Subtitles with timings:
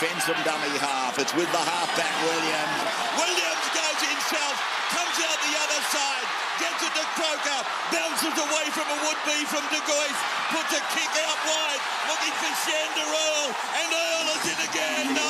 [0.00, 1.20] defends them dummy half.
[1.20, 2.80] It's with the halfback Williams.
[3.20, 4.56] Williams goes himself,
[4.96, 6.24] comes out the other side,
[6.56, 7.60] gets it to Croker,
[7.92, 10.16] bounces away from a would-be from De Gois,
[10.56, 15.12] puts a kick out wide, looking for Shander Earl, and Earl is in again.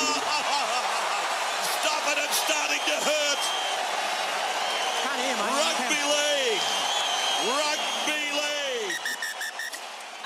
[1.82, 3.42] Stop it, it's starting to hurt.
[5.50, 6.62] Rugby league.
[7.58, 7.89] Rugby league.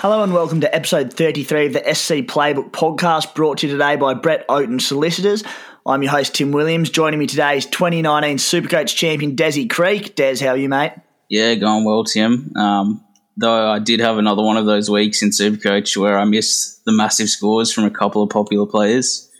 [0.04, 3.96] Hello and welcome to episode 33 of the SC Playbook podcast brought to you today
[3.96, 5.42] by Brett Oaten Solicitors.
[5.86, 6.90] I'm your host, Tim Williams.
[6.90, 10.14] Joining me today is 2019 Supercoach champion Desi Creek.
[10.14, 10.92] Des, how are you, mate?
[11.30, 12.54] Yeah, going well, Tim.
[12.54, 13.02] Um,
[13.38, 16.92] though I did have another one of those weeks in Supercoach where I missed the
[16.92, 19.30] massive scores from a couple of popular players,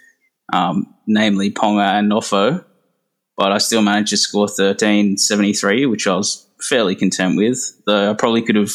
[0.51, 2.65] um, namely Ponga and Nofo.
[3.37, 7.59] But I still managed to score 1373, which I was fairly content with.
[7.85, 8.73] Though I probably could have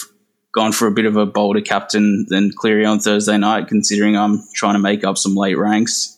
[0.53, 4.41] gone for a bit of a bolder captain than Cleary on Thursday night, considering I'm
[4.53, 6.17] trying to make up some late ranks.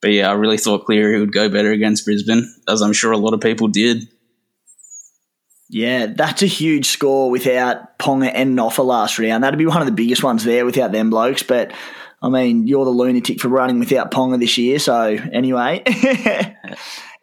[0.00, 3.18] But yeah, I really thought Cleary would go better against Brisbane, as I'm sure a
[3.18, 4.08] lot of people did.
[5.68, 9.44] Yeah, that's a huge score without Ponga and Noffa last round.
[9.44, 11.44] That'd be one of the biggest ones there without them blokes.
[11.44, 11.72] But
[12.20, 14.80] I mean, you're the lunatic for running without Ponga this year.
[14.80, 15.84] So anyway,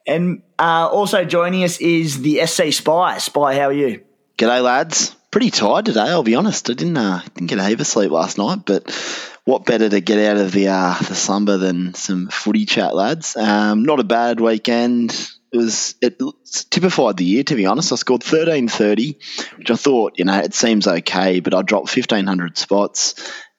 [0.08, 3.17] and uh, also joining us is the SC Spy.
[3.17, 4.02] Spy, how are you?
[4.38, 5.17] G'day, lads.
[5.30, 6.70] Pretty tired today, I'll be honest.
[6.70, 8.89] I didn't uh, didn't get a heap of sleep last night, but
[9.44, 13.36] what better to get out of the uh, the slumber than some footy chat, lads?
[13.36, 15.11] Um, not a bad weekend.
[15.52, 16.22] It was it
[16.70, 17.92] typified the year, to be honest.
[17.92, 19.20] I scored thirteen thirty,
[19.58, 23.16] which I thought, you know, it seems okay, but I dropped fifteen hundred spots,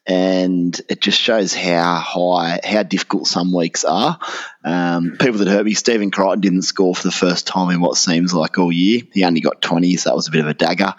[0.09, 4.19] and it just shows how high, how difficult some weeks are.
[4.65, 7.99] Um, people that hurt me, Stephen Crichton didn't score for the first time in what
[7.99, 9.03] seems like all year.
[9.13, 10.95] He only got twenty, so that was a bit of a dagger.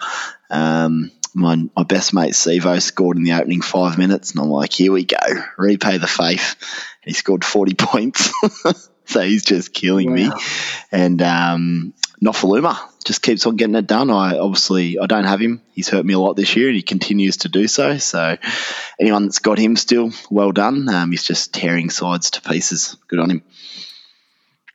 [0.48, 4.72] Um, my, my best mate Sivo scored in the opening five minutes, and I'm like,
[4.72, 5.18] here we go,
[5.58, 6.56] repay the faith.
[7.02, 8.32] He scored 40 points,
[9.06, 10.30] so he's just killing me.
[10.92, 14.10] And um, Nofoaluma just keeps on getting it done.
[14.10, 15.62] I obviously I don't have him.
[15.72, 17.98] He's hurt me a lot this year, and he continues to do so.
[17.98, 18.36] So
[18.98, 20.88] anyone that's got him still, well done.
[20.88, 22.96] Um, he's just tearing sides to pieces.
[23.08, 23.42] Good on him.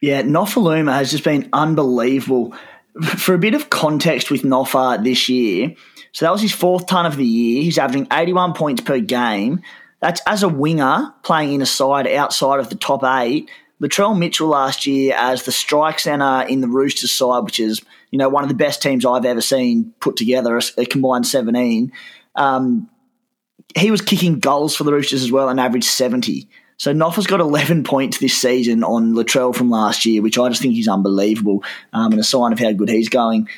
[0.01, 2.53] Yeah, Nofoaluma has just been unbelievable.
[3.17, 5.75] For a bit of context with Noffa this year,
[6.13, 7.61] so that was his fourth ton of the year.
[7.61, 9.61] He's averaging 81 points per game.
[9.99, 13.49] That's as a winger playing in a side outside of the top eight.
[13.81, 17.81] Latrell Mitchell last year as the strike centre in the Roosters side, which is
[18.11, 21.91] you know one of the best teams I've ever seen put together, a combined 17.
[22.35, 22.89] Um,
[23.77, 26.47] he was kicking goals for the Roosters as well and averaged 70.
[26.77, 30.61] So Noffa's got 11 points this season on Latrell from last year, which I just
[30.61, 31.63] think is unbelievable
[31.93, 33.49] um, and a sign of how good he's going.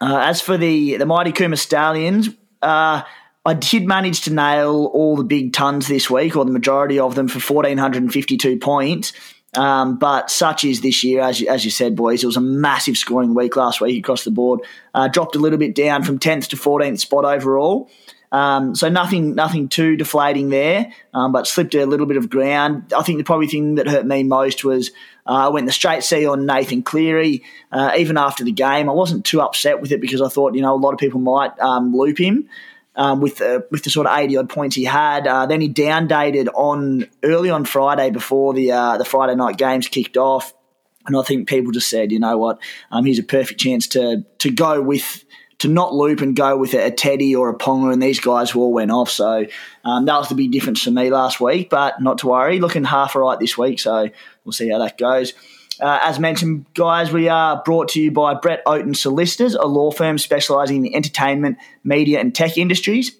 [0.00, 2.28] Uh, as for the the mighty Kuma Stallions,
[2.62, 3.02] uh,
[3.46, 7.14] I did manage to nail all the big tons this week, or the majority of
[7.14, 9.12] them, for 1,452 points.
[9.56, 12.22] Um, but such is this year, as you, as you said, boys.
[12.22, 14.60] It was a massive scoring week last week across the board.
[14.94, 17.90] Uh, dropped a little bit down from 10th to 14th spot overall.
[18.32, 22.92] Um, so nothing, nothing too deflating there, um, but slipped a little bit of ground.
[22.96, 24.90] I think the probably thing that hurt me most was
[25.24, 27.44] uh, I went the straight C on Nathan Cleary.
[27.70, 30.62] Uh, even after the game, I wasn't too upset with it because I thought you
[30.62, 32.48] know a lot of people might um, loop him.
[32.96, 35.68] Um, with the with the sort of eighty odd points he had, uh, then he
[35.68, 40.54] downdated on early on Friday before the uh, the Friday night games kicked off,
[41.04, 42.60] and I think people just said, you know what,
[42.92, 45.24] um, a perfect chance to to go with
[45.58, 48.50] to not loop and go with a, a Teddy or a Ponga, and these guys
[48.50, 49.10] who all went off.
[49.10, 49.46] So
[49.84, 51.70] um, that was the big difference for me last week.
[51.70, 53.80] But not to worry, looking half right this week.
[53.80, 54.10] So
[54.44, 55.32] we'll see how that goes.
[55.80, 59.90] Uh, as mentioned, guys, we are brought to you by Brett Oaten Solicitors, a law
[59.90, 63.16] firm specialising in the entertainment, media, and tech industries.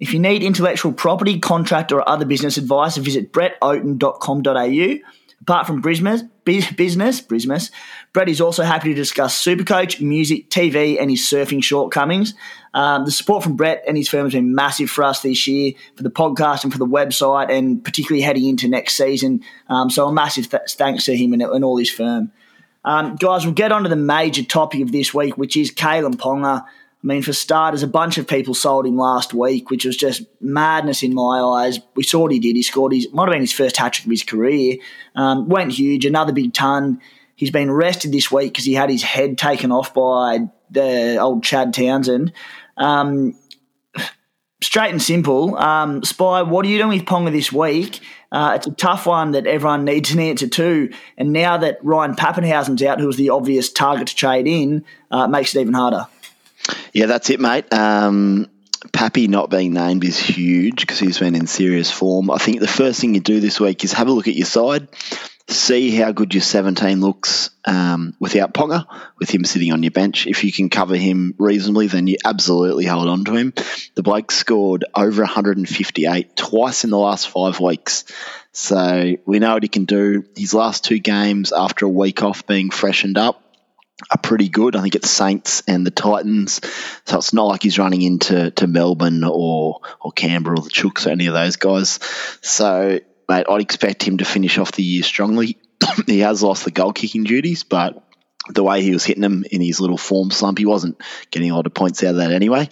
[0.00, 4.96] If you need intellectual property, contract, or other business advice, visit brettoaten.com.au.
[5.42, 7.70] Apart from business, business, business,
[8.12, 12.34] Brett is also happy to discuss Supercoach, music, TV, and his surfing shortcomings.
[12.72, 15.72] Um, the support from Brett and his firm has been massive for us this year,
[15.96, 19.42] for the podcast and for the website, and particularly heading into next season.
[19.68, 22.32] Um, so a massive th- thanks to him and, and all his firm.
[22.84, 26.14] Um, guys, we'll get on to the major topic of this week, which is Kalyn
[26.14, 26.64] Ponga.
[27.02, 30.22] I mean, for starters, a bunch of people sold him last week, which was just
[30.40, 31.80] madness in my eyes.
[31.94, 32.56] We saw what he did.
[32.56, 34.76] He scored his, might have been his first hat trick of his career.
[35.14, 37.00] Um, went huge, another big ton.
[37.36, 41.42] He's been rested this week because he had his head taken off by the old
[41.42, 42.34] Chad Townsend.
[42.80, 43.36] Um,
[44.62, 45.56] straight and simple.
[45.56, 48.00] Um, Spy, what are you doing with Ponga this week?
[48.32, 50.92] Uh, it's a tough one that everyone needs an answer to.
[51.16, 55.26] And now that Ryan Papenhuyzen's out, who was the obvious target to trade in, uh,
[55.26, 56.06] makes it even harder.
[56.92, 57.72] Yeah, that's it, mate.
[57.72, 58.48] Um,
[58.92, 62.30] Pappy not being named is huge because he's been in serious form.
[62.30, 64.46] I think the first thing you do this week is have a look at your
[64.46, 64.88] side,
[65.50, 68.86] see how good your 17 looks um, without Ponga,
[69.18, 70.26] with him sitting on your bench.
[70.26, 73.52] If you can cover him reasonably, then you absolutely hold on to him.
[73.94, 78.04] The bloke scored over 158 twice in the last five weeks.
[78.52, 80.24] So we know what he can do.
[80.36, 83.42] His last two games after a week off being freshened up
[84.10, 84.76] are pretty good.
[84.76, 86.60] I think it's Saints and the Titans.
[87.06, 91.06] So it's not like he's running into to Melbourne or or Canberra or the Chooks
[91.06, 92.00] or any of those guys.
[92.40, 93.00] So
[93.30, 95.56] mate, I'd expect him to finish off the year strongly.
[96.06, 98.02] he has lost the goal kicking duties, but
[98.48, 101.00] the way he was hitting them in his little form slump, he wasn't
[101.30, 102.68] getting a lot of points out of that anyway.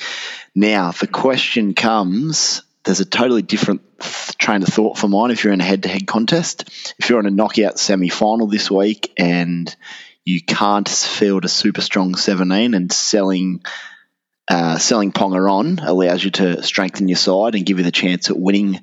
[0.55, 3.82] Now, the question comes there's a totally different
[4.38, 6.64] train of thought for mine if you're in a head to head contest.
[6.99, 9.75] If you're in a knockout semi final this week and
[10.25, 13.62] you can't field a super strong 17 and selling.
[14.50, 18.31] Uh, selling Ponga on allows you to strengthen your side and give you the chance
[18.31, 18.81] at winning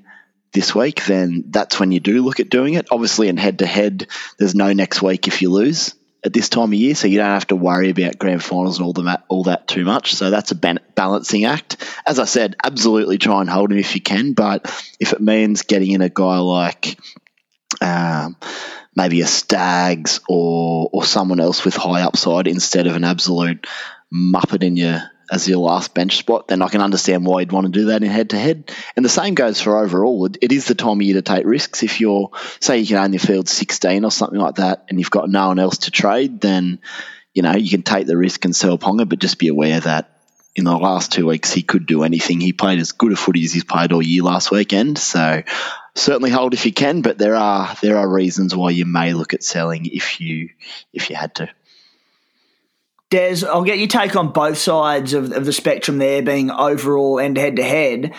[0.56, 2.88] this week, then that's when you do look at doing it.
[2.90, 4.08] Obviously, in head to head,
[4.40, 5.94] there's no next week if you lose
[6.24, 8.86] at this time of year, so you don't have to worry about grand finals and
[8.88, 10.16] all the all that too much.
[10.16, 11.78] So that's a balancing act.
[12.08, 14.66] As I said, absolutely try and hold him if you can, but
[15.00, 16.98] if it means getting in a guy like
[17.80, 18.38] um,
[18.96, 23.68] maybe a Stags or or someone else with high upside instead of an absolute
[24.12, 27.66] muppet in your as your last bench spot, then I can understand why you'd want
[27.66, 28.72] to do that in head to head.
[28.96, 30.26] And the same goes for overall.
[30.26, 31.84] It, it is the time of year to take risks.
[31.84, 35.30] If you're, say, you can only field 16 or something like that, and you've got
[35.30, 36.80] no one else to trade, then,
[37.34, 40.12] you know, you can take the risk and sell Ponga, but just be aware that
[40.56, 42.40] in the last two weeks he could do anything.
[42.40, 44.98] He played as good a footy as he's played all year last weekend.
[44.98, 45.44] So
[45.96, 49.34] certainly hold if you can, but there are there are reasons why you may look
[49.34, 50.50] at selling if you
[50.94, 51.50] if you had to.
[53.12, 57.20] Des, I'll get your take on both sides of, of the spectrum there, being overall
[57.20, 58.14] and head to head,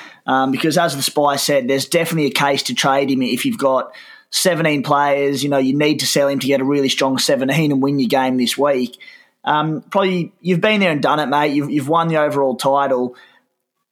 [0.50, 3.92] because as the spy said, there's definitely a case to trade him if you've got
[4.30, 5.42] 17 players.
[5.42, 7.98] You know, you need to sell him to get a really strong 17 and win
[7.98, 8.98] your game this week.
[9.44, 11.52] Um, probably you've been there and done it, mate.
[11.52, 13.16] You've, you've won the overall title.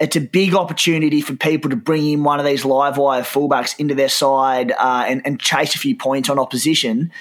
[0.01, 3.79] It's a big opportunity for people to bring in one of these live wire fullbacks
[3.79, 7.13] into their side uh, and, and chase a few points on opposition.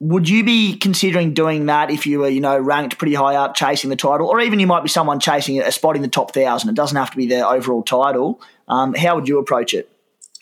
[0.00, 3.54] Would you be considering doing that if you were, you know, ranked pretty high up,
[3.54, 6.32] chasing the title, or even you might be someone chasing a spot in the top
[6.32, 6.70] thousand?
[6.70, 8.40] It doesn't have to be the overall title.
[8.68, 9.90] Um, how would you approach it?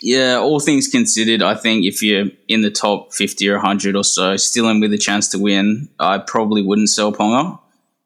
[0.03, 4.05] Yeah, all things considered, I think if you're in the top 50 or 100 or
[4.05, 7.59] so, still in with a chance to win, I probably wouldn't sell Ponga.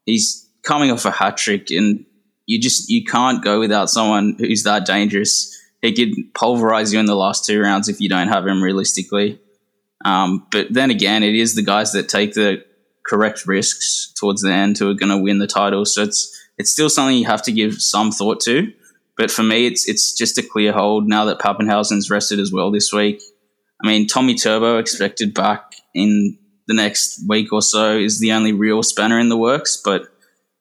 [0.06, 2.05] He's coming off a hat trick, and
[2.46, 5.56] you just you can't go without someone who's that dangerous.
[5.82, 9.41] He could pulverize you in the last two rounds if you don't have him realistically.
[10.05, 12.64] Um, but then again, it is the guys that take the
[13.06, 15.85] correct risks towards the end who are going to win the title.
[15.85, 18.73] So it's it's still something you have to give some thought to.
[19.17, 22.70] But for me, it's it's just a clear hold now that Papenhuyzen's rested as well
[22.70, 23.23] this week.
[23.82, 28.53] I mean, Tommy Turbo expected back in the next week or so is the only
[28.53, 30.06] real spanner in the works, but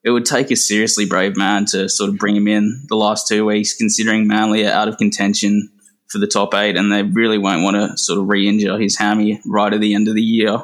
[0.03, 3.27] it would take a seriously brave man to sort of bring him in the last
[3.27, 5.69] two weeks, considering Manly are out of contention
[6.09, 9.39] for the top eight, and they really won't want to sort of re-injure his hammy
[9.45, 10.57] right at the end of the year.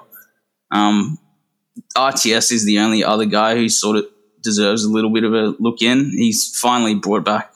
[0.71, 1.19] Um,
[1.95, 4.05] RTS is the only other guy who sort of
[4.41, 6.11] deserves a little bit of a look in.
[6.11, 7.53] He's finally brought back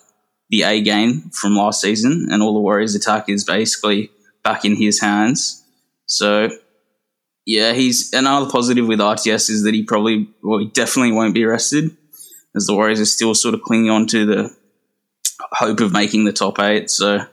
[0.50, 4.12] the A game from last season, and all the Warriors' attack is basically
[4.44, 5.64] back in his hands.
[6.06, 6.50] So,
[7.46, 11.44] yeah, he's another positive with RTS is that he probably, well, he definitely won't be
[11.44, 11.96] arrested,
[12.56, 14.56] as the Warriors are still sort of clinging on to the
[15.52, 16.90] hope of making the top eight.
[16.90, 17.26] So,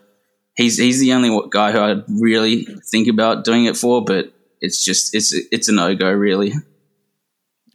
[0.57, 4.83] he's he's the only guy who I really think about doing it for, but it's
[4.83, 6.53] just it's it's a no go really.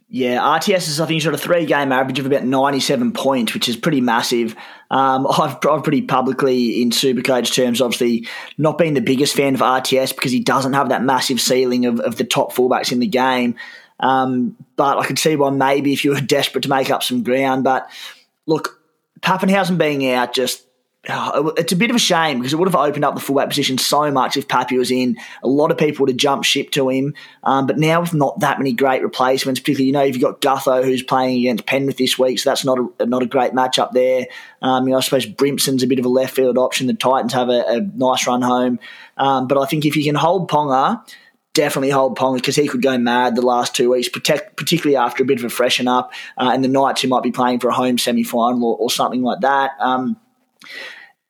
[0.09, 3.13] Yeah, RTS is I think he's got a three game average of about ninety seven
[3.13, 4.55] points, which is pretty massive.
[4.91, 9.61] Um, I've, I've pretty publicly in Supercoach terms, obviously not been the biggest fan of
[9.61, 13.07] RTS because he doesn't have that massive ceiling of, of the top fullbacks in the
[13.07, 13.55] game.
[13.99, 17.23] Um, but I could see why maybe if you were desperate to make up some
[17.23, 17.63] ground.
[17.63, 17.89] But
[18.45, 18.79] look,
[19.21, 20.63] Papenhuyzen being out just
[21.05, 23.77] it's a bit of a shame because it would have opened up the fullback position
[23.77, 25.17] so much if Pappy was in.
[25.43, 27.13] A lot of people would have jumped ship to him.
[27.43, 30.41] Um, but now with not that many great replacements, particularly, you know, if you've got
[30.41, 33.91] Gutho who's playing against Penrith this week, so that's not a, not a great matchup
[33.91, 34.27] there.
[34.61, 36.87] Um, you know, I suppose Brimson's a bit of a left field option.
[36.87, 38.79] The Titans have a, a nice run home.
[39.17, 41.05] Um, but I think if you can hold Ponga,
[41.53, 45.23] definitely hold Ponga because he could go mad the last two weeks, protect, particularly after
[45.23, 46.13] a bit of a freshen up.
[46.37, 48.89] Uh, and the Knights who might be playing for a home semi final or, or,
[48.89, 49.71] something like that.
[49.79, 50.17] Um,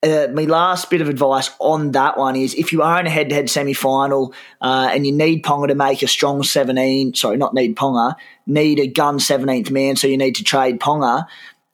[0.04, 3.10] uh, my last bit of advice on that one is if you are in a
[3.10, 7.14] head to head semi final uh, and you need Ponga to make a strong 17,
[7.14, 8.14] sorry, not need Ponga,
[8.46, 11.26] need a gun 17th man, so you need to trade Ponga.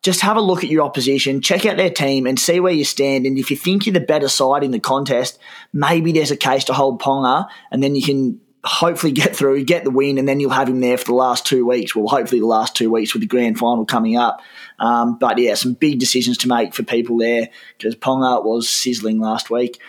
[0.03, 2.85] just have a look at your opposition, check out their team, and see where you
[2.85, 3.27] stand.
[3.27, 5.39] And if you think you're the better side in the contest,
[5.73, 9.85] maybe there's a case to hold Ponga, and then you can hopefully get through, get
[9.85, 11.95] the win, and then you'll have him there for the last two weeks.
[11.95, 14.43] Well, hopefully the last two weeks with the grand final coming up.
[14.79, 19.19] Um, but yeah, some big decisions to make for people there because Ponga was sizzling
[19.19, 19.81] last week.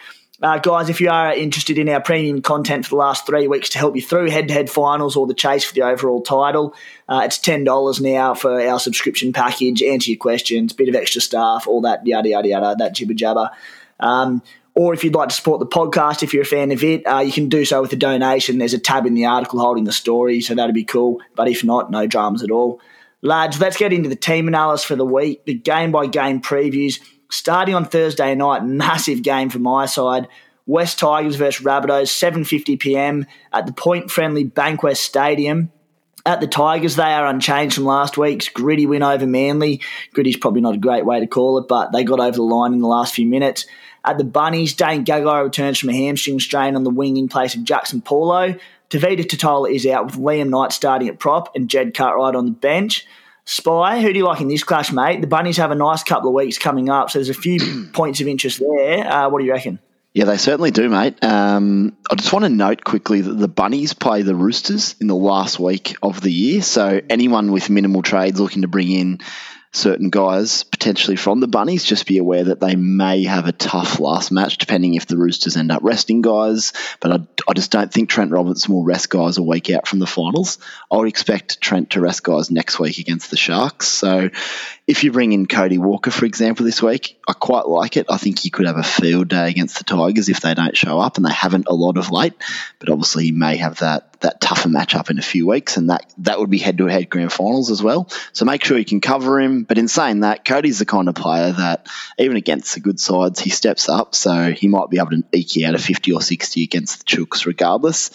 [0.41, 3.69] Uh, guys, if you are interested in our premium content for the last three weeks
[3.69, 6.73] to help you through head to head finals or the chase for the overall title,
[7.07, 9.83] uh, it's $10 now for our subscription package.
[9.83, 13.51] Answer your questions, bit of extra staff, all that yada, yada, yada, that jibber jabber.
[13.99, 14.41] Um,
[14.73, 17.19] or if you'd like to support the podcast, if you're a fan of it, uh,
[17.19, 18.57] you can do so with a donation.
[18.57, 21.19] There's a tab in the article holding the story, so that'd be cool.
[21.35, 22.79] But if not, no dramas at all.
[23.21, 26.99] Lads, let's get into the team analysis for the week, the game by game previews
[27.31, 30.27] starting on Thursday night, massive game for my side.
[30.67, 33.25] West Tigers versus Rabbitohs, 7:50 p.m.
[33.51, 35.71] at the point-friendly Bankwest Stadium.
[36.23, 39.81] At the Tigers, they are unchanged from last week's gritty win over Manly.
[40.13, 42.73] Gritty's probably not a great way to call it, but they got over the line
[42.73, 43.65] in the last few minutes.
[44.03, 47.55] At the Bunnies, Dane Gagai returns from a hamstring strain on the wing in place
[47.55, 48.55] of Jaxson Paulo.
[48.89, 52.51] Tevita Tatola is out with Liam Knight starting at prop and Jed Cartwright on the
[52.51, 53.05] bench.
[53.46, 55.22] Spy, who do you like in this clash, mate?
[55.22, 58.22] The Bunnies have a nice couple of weeks coming up, so there's a few points
[58.22, 59.12] of interest there.
[59.12, 59.79] Uh, what do you reckon?
[60.13, 61.24] Yeah, they certainly do, mate.
[61.24, 65.15] Um, I just want to note quickly that the Bunnies play the Roosters in the
[65.15, 66.62] last week of the year.
[66.62, 69.20] So anyone with minimal trades looking to bring in
[69.73, 73.99] certain guys potentially from the Bunnies, just be aware that they may have a tough
[73.99, 76.73] last match, depending if the Roosters end up resting guys.
[76.99, 79.99] But I, I just don't think Trent Robinson will rest guys a week out from
[79.99, 80.57] the finals.
[80.91, 83.87] I would expect Trent to rest guys next week against the Sharks.
[83.87, 84.29] So
[84.87, 88.07] if you bring in Cody Walker, for example, this week, I quite like it.
[88.09, 90.99] I think he could have a field day against the Tigers if they don't show
[90.99, 92.33] up, and they haven't a lot of late.
[92.79, 96.11] But obviously, he may have that that tougher matchup in a few weeks, and that
[96.19, 98.09] that would be head to head grand finals as well.
[98.33, 99.63] So make sure you can cover him.
[99.63, 101.87] But in saying that, Cody's the kind of player that
[102.17, 104.15] even against the good sides, he steps up.
[104.15, 107.45] So he might be able to eke out a fifty or sixty against the Chooks,
[107.45, 108.11] regardless.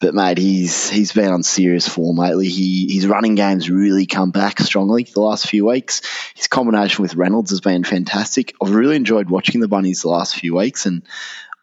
[0.00, 2.48] But mate, he's he's been on serious form lately.
[2.48, 6.02] He his running game's really come back strongly the last few weeks.
[6.36, 8.54] His combination with Reynolds has been fantastic.
[8.62, 11.02] I've really enjoyed watching the bunnies the last few weeks, and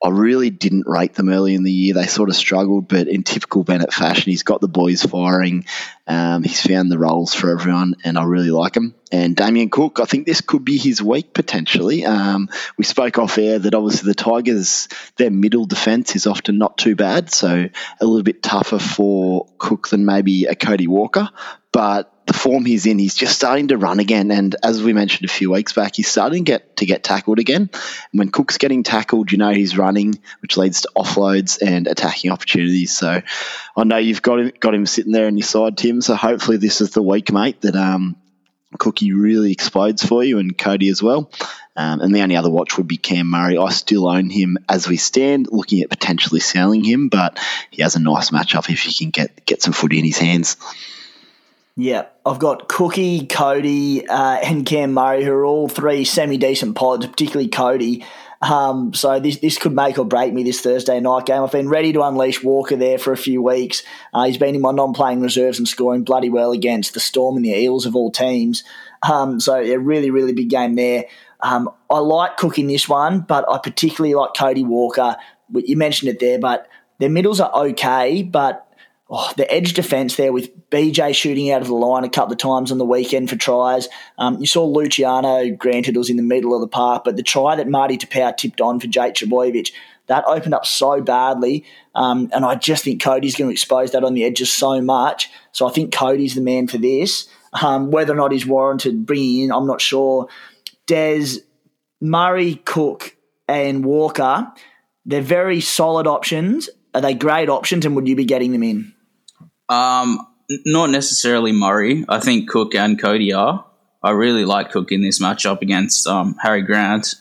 [0.04, 1.94] I really didn't rate them early in the year.
[1.94, 5.66] They sort of struggled, but in typical Bennett fashion, he's got the boys firing.
[6.06, 8.94] Um, he's found the roles for everyone, and I really like him.
[9.12, 12.06] And Damien Cook, I think this could be his week potentially.
[12.06, 16.78] Um, we spoke off air that obviously the Tigers, their middle defence is often not
[16.78, 21.30] too bad, so a little bit tougher for Cook than maybe a Cody Walker.
[21.72, 24.32] But the form he's in, he's just starting to run again.
[24.32, 27.40] And as we mentioned a few weeks back, he's starting to get to get tackled
[27.40, 27.70] again.
[27.72, 32.32] And when Cook's getting tackled, you know he's running, which leads to offloads and attacking
[32.32, 32.98] opportunities.
[32.98, 33.22] So
[33.78, 36.02] I know you've got him, got him sitting there on your side, Tim.
[36.02, 38.16] So hopefully this is the week, mate, that um,
[38.80, 41.30] Cookie really explodes for you and Cody as well.
[41.78, 43.58] Um, and the only other watch would be Cam Murray.
[43.58, 47.38] I still own him as we stand, looking at potentially selling him, but
[47.70, 50.56] he has a nice matchup if he can get get some footy in his hands.
[51.78, 56.76] Yeah, I've got Cookie, Cody, uh, and Cam Murray, who are all three semi decent
[56.76, 58.06] pods, particularly Cody.
[58.42, 61.44] Um, so this this could make or break me this Thursday night game.
[61.44, 63.84] I've been ready to unleash Walker there for a few weeks.
[64.14, 67.44] Uh, he's been in my non-playing reserves and scoring bloody well against the Storm and
[67.44, 68.64] the Eels of all teams.
[69.04, 71.06] Um, so a really really big game there.
[71.42, 75.18] Um, I like cooking this one, but I particularly like Cody Walker.
[75.54, 78.65] You mentioned it there, but their middles are okay, but
[79.10, 82.40] oh, the edge defence there with BJ shooting out of the line a couple of
[82.40, 83.88] times on the weekend for tries.
[84.18, 87.56] Um, you saw Luciano, granted, was in the middle of the park, but the try
[87.56, 89.72] that Marty Taupau tipped on for Jake Trbojevic,
[90.08, 91.66] that opened up so badly.
[91.94, 95.30] Um, and I just think Cody's going to expose that on the edges so much.
[95.52, 97.28] So I think Cody's the man for this.
[97.62, 100.28] Um, whether or not he's warranted bringing in, I'm not sure.
[100.88, 101.38] Des,
[102.02, 103.16] Murray, Cook,
[103.48, 104.52] and Walker,
[105.06, 106.70] they're very solid options.
[106.94, 108.95] Are they great options, and would you be getting them in?
[109.70, 110.20] Um,
[110.66, 112.06] not necessarily Murray.
[112.08, 113.66] I think Cook and Cody are.
[114.04, 117.16] I really like Cook in this matchup against um, Harry Grant.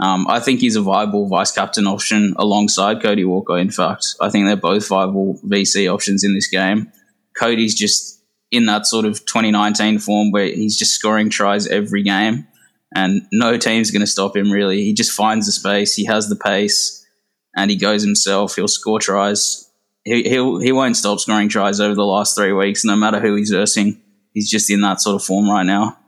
[0.00, 3.58] Um, I think he's a viable vice captain option alongside Cody Walker.
[3.58, 6.90] In fact, I think they're both viable VC options in this game.
[7.38, 8.20] Cody's just
[8.50, 12.46] in that sort of 2019 form where he's just scoring tries every game,
[12.94, 14.50] and no team's going to stop him.
[14.50, 17.06] Really, he just finds the space, he has the pace,
[17.54, 18.56] and he goes himself.
[18.56, 19.70] He'll score tries
[20.04, 23.36] he he'll, he won't stop scoring tries over the last three weeks, no matter who
[23.36, 24.00] he's versing.
[24.32, 25.98] He's just in that sort of form right now.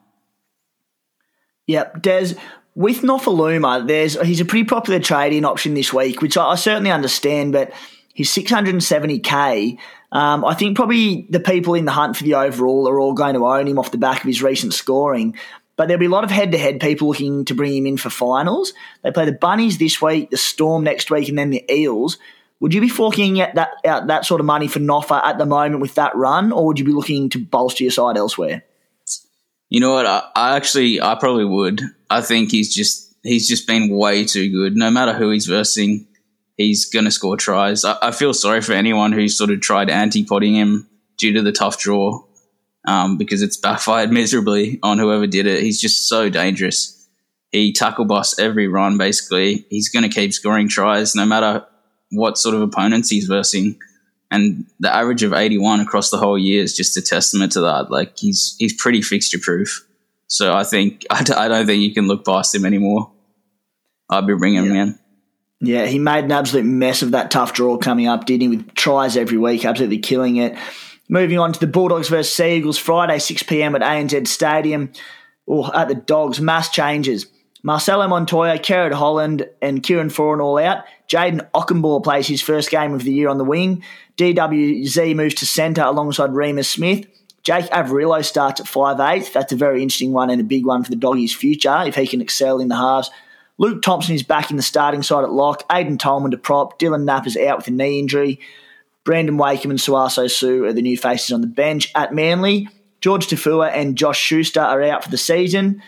[1.67, 2.35] Yep, Des.
[2.75, 6.91] With Nofoaluma, there's he's a pretty popular trading option this week, which I, I certainly
[6.91, 7.73] understand, but
[8.15, 9.79] he's 670k.
[10.11, 13.35] Um, I think probably the people in the hunt for the overall are all going
[13.35, 15.37] to own him off the back of his recent scoring.
[15.77, 17.97] but there'll be a lot of head to head people looking to bring him in
[17.97, 18.73] for finals.
[19.03, 22.19] They play the Bunnies this week, the Storm next week, and then the Eels.
[22.64, 25.44] Would you be forking at that out that sort of money for Noffa at the
[25.44, 28.64] moment with that run, or would you be looking to bolster your side elsewhere?
[29.68, 30.06] You know what?
[30.06, 31.83] I, I actually, I probably would.
[32.09, 34.76] I think he's just he's just been way too good.
[34.76, 36.06] No matter who he's versing,
[36.56, 37.85] he's going to score tries.
[37.85, 41.52] I, I, feel sorry for anyone who sort of tried anti-potting him due to the
[41.52, 42.25] tough draw
[42.88, 45.62] um, because it's backfired miserably on whoever did it.
[45.62, 47.06] He's just so dangerous.
[47.52, 49.66] He tackle busts every run, basically.
[49.68, 51.66] He's going to keep scoring tries no matter
[52.14, 53.78] what sort of opponents he's versing.
[54.30, 57.90] And the average of 81 across the whole year is just a testament to that.
[57.90, 59.87] Like, he's, he's pretty fixture proof.
[60.26, 63.11] So I think, I d- I don't think you can look past him anymore.
[64.11, 64.71] I'd be bringing yeah.
[64.71, 64.99] him in.
[65.61, 68.49] Yeah, he made an absolute mess of that tough draw coming up, didn't he?
[68.49, 70.59] With tries every week, absolutely killing it.
[71.09, 73.75] Moving on to the Bulldogs versus Sea Eagles Friday, 6 p.m.
[73.75, 74.92] at ANZ Stadium,
[75.47, 76.40] or at the Dogs.
[76.40, 77.26] Mass changes.
[77.66, 80.85] Marcelo Montoya, Kerrod Holland, and Kieran Foran all out.
[81.09, 83.83] Jayden Okunbor plays his first game of the year on the wing.
[84.18, 87.06] DWZ moves to centre alongside Reimis Smith.
[87.42, 89.33] Jake Averillo starts at 5'8".
[89.33, 92.06] That's a very interesting one and a big one for the doggies' future if he
[92.06, 93.11] can excel in the halves.
[93.56, 95.66] Luke Thompson is back in the starting side at lock.
[95.71, 96.78] Aiden Tolman to prop.
[96.78, 98.40] Dylan Napa's out with a knee injury.
[99.04, 101.90] Brandon Wakeham and Sauaso Sue are the new faces on the bench.
[101.94, 102.68] At Manly,
[103.00, 105.83] George Taufua and Josh Schuster are out for the season.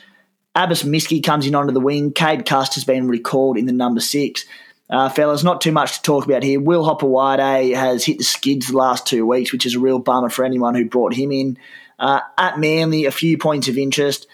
[0.57, 2.13] Abbas Miski comes in onto the wing.
[2.13, 4.47] Cade Cust has been recalled in the number six.
[4.89, 6.59] Uh, fellas, not too much to talk about here.
[6.59, 10.31] Will Hopoate has hit the skids the last two weeks, which is a real bummer
[10.31, 11.59] for anyone who brought him in.
[11.99, 14.27] Uh, at Manly, a few points of interest.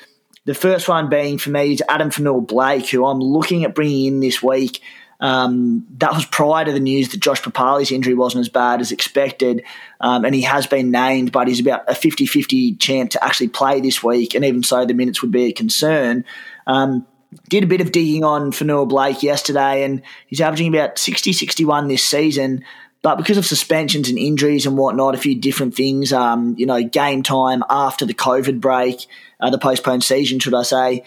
[0.44, 4.20] The first one being for me is Addin Fonua-Blake, who I'm looking at bringing in
[4.20, 4.80] this week.
[5.22, 8.90] Um, that was prior to the news that Josh Papalii's injury wasn't as bad as
[8.90, 9.62] expected,
[10.00, 13.48] um, and he has been named, but he's about a 50 50 chance to actually
[13.48, 16.24] play this week, and even so, the minutes would be a concern.
[16.66, 17.06] Um,
[17.48, 22.04] did a bit of digging on Fonua-Blake yesterday, and he's averaging about 60 61 this
[22.04, 22.64] season.
[23.02, 26.82] But because of suspensions and injuries and whatnot, a few different things, um, you know,
[26.82, 29.06] game time after the COVID break,
[29.40, 31.04] uh, the postponed season, should I say,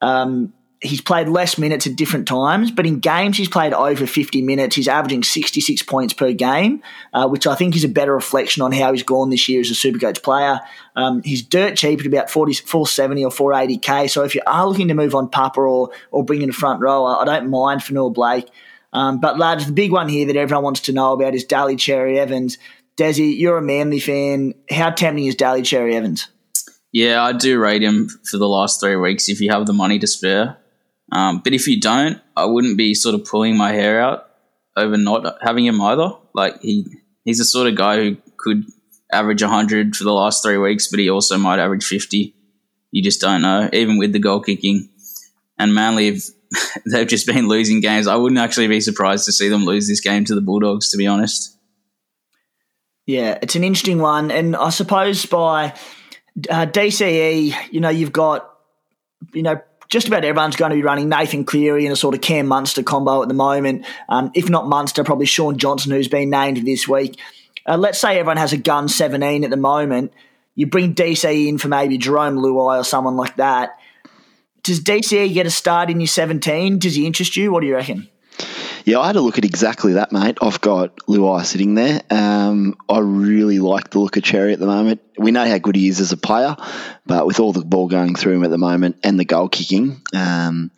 [0.00, 4.42] um, he's played less minutes at different times, but in games he's played over 50
[4.42, 4.76] minutes.
[4.76, 8.72] He's averaging 66 points per game, uh, which I think is a better reflection on
[8.72, 10.60] how he's gone this year as a Supercoach player.
[10.94, 14.10] Um, he's dirt cheap at about 40, 470 or 480k.
[14.10, 16.80] So if you are looking to move on Papa or, or bring in a front
[16.80, 18.48] rower, I don't mind Fonua-Blake.
[18.92, 21.76] Um, but lads, the big one here that everyone wants to know about is Daly
[21.76, 22.58] Cherry Evans.
[22.96, 24.54] Desi, you're a Manly fan.
[24.70, 26.28] How tempting is Daly Cherry Evans?
[26.92, 29.98] Yeah, I do rate him for the last three weeks if you have the money
[29.98, 30.56] to spare.
[31.12, 34.28] Um, but if you don't, I wouldn't be sort of pulling my hair out
[34.76, 36.12] over not having him either.
[36.34, 36.86] Like he,
[37.24, 38.64] he's the sort of guy who could
[39.12, 42.34] average 100 for the last three weeks, but he also might average 50.
[42.90, 44.88] You just don't know, even with the goal kicking.
[45.58, 46.18] And Manly,
[46.92, 48.06] they've just been losing games.
[48.06, 50.96] I wouldn't actually be surprised to see them lose this game to the Bulldogs, to
[50.96, 51.56] be honest.
[53.06, 54.30] Yeah, it's an interesting one.
[54.30, 55.74] And I suppose by
[56.50, 58.50] uh, DCE, you know, you've got,
[59.32, 62.20] you know, just about everyone's going to be running Nathan Cleary in a sort of
[62.20, 63.86] Cam Munster combo at the moment.
[64.08, 67.18] Um, if not Munster, probably Shaun Johnson, who's been named this week.
[67.66, 70.12] Uh, let's say everyone has a gun 17 at the moment.
[70.54, 73.78] You bring DC in for maybe Jarome Luai or someone like that.
[74.62, 76.78] Does DCE get a start in your 17?
[76.78, 77.52] Does he interest you?
[77.52, 78.08] What do you reckon?
[78.86, 80.38] Yeah, I had a look at exactly that, mate.
[80.40, 82.02] I've got Luai sitting there.
[82.08, 85.00] Um, I really like the look of Cherry at the moment.
[85.18, 86.54] We know how good he is as a player,
[87.04, 90.00] but with all the ball going through him at the moment and the goal kicking,
[90.14, 90.70] um,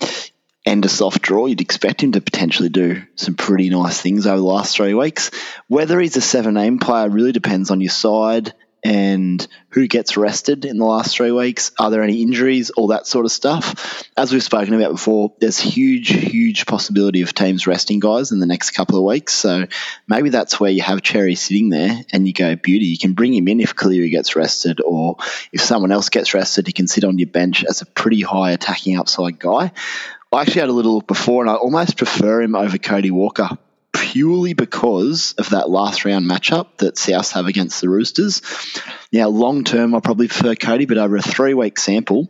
[0.64, 4.38] and a soft draw, you'd expect him to potentially do some pretty nice things over
[4.38, 5.30] the last three weeks.
[5.66, 10.64] Whether he's a seven name player really depends on your side and who gets rested
[10.64, 11.72] in the last three weeks.
[11.78, 12.70] Are there any injuries?
[12.70, 14.04] All that sort of stuff.
[14.16, 18.46] As we've spoken about before, there's huge, huge possibility of teams resting guys in the
[18.46, 19.34] next couple of weeks.
[19.34, 19.66] So
[20.06, 22.86] maybe that's where you have Cherry sitting there and you go, beauty.
[22.86, 25.16] You can bring him in if Cleary gets rested, or
[25.52, 28.52] if someone else gets rested, he can sit on your bench as a pretty high
[28.52, 29.72] attacking upside guy.
[30.30, 33.56] I actually had a little look before and I almost prefer him over Cody Walker
[33.98, 38.42] purely because of that last round matchup that South have against the Roosters.
[39.12, 42.28] Now, long term, I probably prefer Cody, but over a three week sample,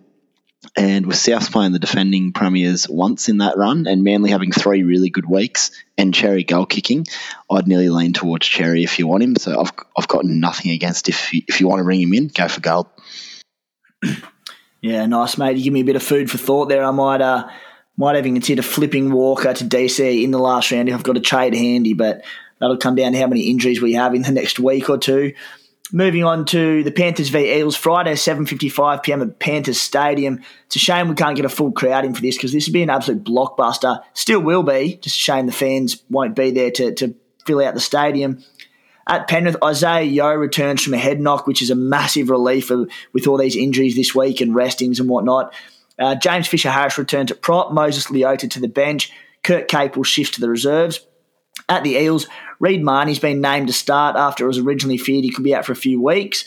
[0.77, 4.83] and with South playing the defending premiers once in that run, and Manly having three
[4.83, 7.07] really good weeks, and Cherry goal kicking,
[7.51, 9.37] I'd nearly lean towards Cherry if you want him.
[9.37, 12.29] So I've, I've got nothing against if you, if you want to bring him in,
[12.29, 12.87] go for gold.
[14.81, 15.57] Yeah, nice, mate.
[15.57, 16.85] You give me a bit of food for thought there.
[16.85, 17.49] I might uh,
[17.99, 21.21] might even consider flipping Walker to DC in the last round if I've got a
[21.21, 22.25] trade handy, but
[22.61, 25.35] that'll come down to how many injuries we have in the next week or two.
[25.91, 29.23] Moving on to the Panthers v Eels, Friday, 7.55 p.m.
[29.23, 30.43] at Panthers Stadium.
[30.67, 32.75] It's a shame we can't get a full crowd in for this because this would
[32.75, 34.03] be an absolute blockbuster.
[34.13, 37.15] Still will be, just a shame the fans won't be there to, to
[37.47, 38.45] fill out the stadium.
[39.09, 42.71] At Penrith, Isaah Yeo returns from a head knock, which is a massive relief
[43.13, 45.55] with all these injuries this week and restings and whatnot.
[45.99, 50.05] Uh, James Fisher Harris returns to prop, Moses Leota to the bench, Kurt Cape will
[50.05, 51.01] shift to the reserves.
[51.69, 52.27] At the Eels,
[52.61, 55.65] Reed Mahoney's been named to start after it was originally feared he could be out
[55.65, 56.45] for a few weeks.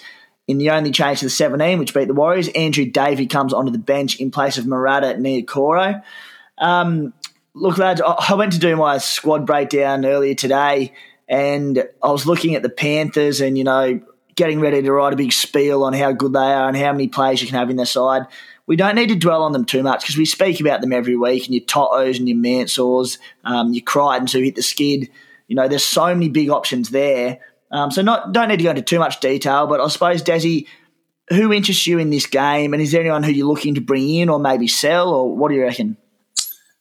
[0.48, 3.72] In the only change to the 17, which beat the Warriors, Andrew Davey comes onto
[3.72, 6.02] the bench in place of Marata Niukore.
[6.58, 7.14] Um,
[7.54, 10.94] look, lads, I went to do my squad breakdown earlier today,
[11.30, 14.02] and I was looking at the Panthers and, you know,
[14.36, 17.08] getting ready to write a big spiel on how good they are and how many
[17.08, 18.24] players you can have in their side.
[18.67, 21.17] We don't need to dwell on them too much because we speak about them every
[21.17, 25.10] week, and your Totos and your Mansours, um, your Crichtons who hit the skid–
[25.52, 27.39] you know, there's so many big options there.
[27.71, 30.65] Um, so not don't need to go into too much detail, but I suppose Desi,
[31.28, 34.10] who interests you in this game, and is there anyone who you're looking to bring
[34.15, 35.97] in or maybe sell, or what do you reckon?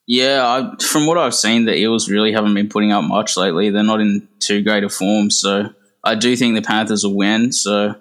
[0.06, 3.70] Yeah, I, from what I've seen, the Eels really haven't been putting up much lately.
[3.70, 5.70] They're not in too great a form, so
[6.04, 7.50] I do think the Panthers will win.
[7.50, 8.00] So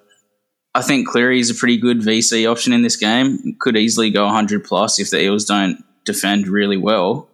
[0.74, 3.56] I think Cleary is a pretty good VC option in this game.
[3.58, 7.28] Could easily go 100 plus if the Eels don't defend really well.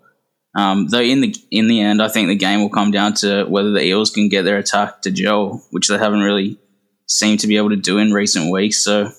[0.56, 3.44] Um, though in the in the end, I think the game will come down to
[3.44, 6.58] whether the Eels can get their attack to gel, which they haven't really
[7.06, 8.82] seemed to be able to do in recent weeks.
[8.82, 9.10] So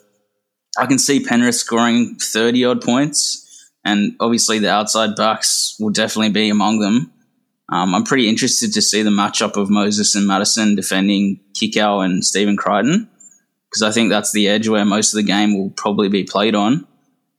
[0.79, 6.31] I can see Penrith scoring thirty odd points, and obviously the outside backs will definitely
[6.31, 7.11] be among them.
[7.71, 12.25] Um, I'm pretty interested to see the matchup of Moses and Madison defending Kikau and
[12.25, 13.11] Stephen Crichton
[13.77, 16.55] because I think that's the edge where most of the game will probably be played
[16.55, 16.87] on.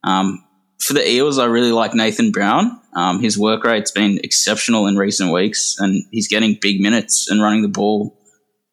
[0.05, 0.44] Um,
[0.79, 2.81] for the Eels, I really like Nathan Brown.
[2.94, 7.42] Um, his work rate's been exceptional in recent weeks, and he's getting big minutes and
[7.42, 8.16] running the ball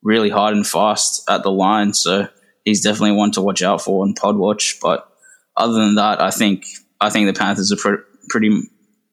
[0.04, 1.94] really hard and fast at the line.
[1.94, 2.28] So
[2.64, 4.78] he's definitely one to watch out for and pod watch.
[4.80, 5.10] But
[5.58, 6.66] other than that, I think
[7.02, 8.62] I think the Panthers are pre- pretty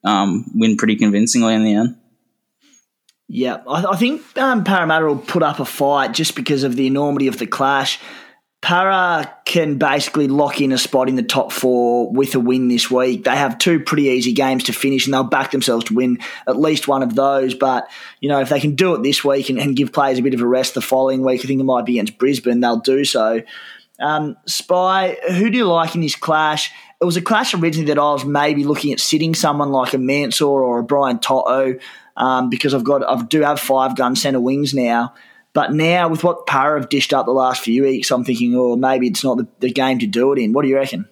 [0.03, 1.97] um, win pretty convincingly in the end.
[3.27, 6.85] Yeah, I, I think um, Parramatta will put up a fight just because of the
[6.85, 7.99] enormity of the clash.
[8.63, 12.89] Para can basically lock in a spot in the top four with a win this
[12.89, 13.25] week.
[13.25, 16.57] They have two pretty easy games to finish, and they'll back themselves to win at
[16.57, 17.55] least one of those.
[17.55, 17.89] But
[18.21, 20.33] you know, if they can do it this week and, and give players a bit
[20.33, 22.61] of a rest the following week, I think it might be against Brisbane.
[22.61, 23.41] They'll do so.
[23.99, 26.71] Um, Spy, who do you like in this clash?
[27.01, 29.97] It was a clash originally that I was maybe looking at sitting someone like a
[29.97, 31.77] Mansour or a Brian To'o
[32.15, 35.13] um, because I've got I do have five gun centre wings now.
[35.53, 38.75] But now, with what Para have dished up the last few weeks, I'm thinking, oh,
[38.75, 40.51] maybe it's not the, the game to do it in.
[40.51, 41.07] What do you reckon?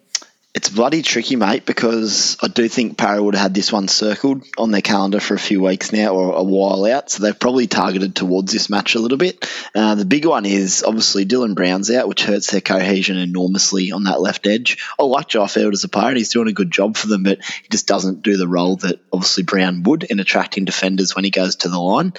[0.54, 4.46] It's bloody tricky, mate, because I do think Para would have had this one circled
[4.58, 7.10] on their calendar for a few weeks now or a while out.
[7.10, 9.50] So they've probably targeted towards this match a little bit.
[9.74, 14.04] Uh, the big one is obviously Dylan Brown's out, which hurts their cohesion enormously on
[14.04, 14.78] that left edge.
[15.00, 16.16] I like Jai Field as a player.
[16.16, 19.00] He's doing a good job for them, but he just doesn't do the role that
[19.14, 22.12] obviously Brown would in attracting defenders when he goes to the line.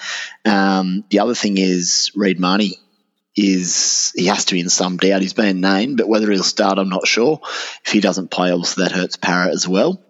[0.46, 2.78] Um, the other thing is Reid Mahoney
[3.36, 5.22] is he has to be in some doubt.
[5.22, 7.40] He's been named, but whether he'll start, I'm not sure.
[7.84, 10.02] If he doesn't play, obviously that hurts Parrot as well.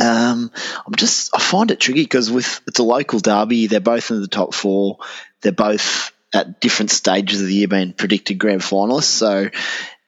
[0.00, 0.50] Um,
[0.86, 4.20] I'm just I find it tricky because with it's a local derby, they're both in
[4.20, 4.98] the top four.
[5.42, 9.04] They're both at different stages of the year being predicted grand finalists.
[9.04, 9.48] So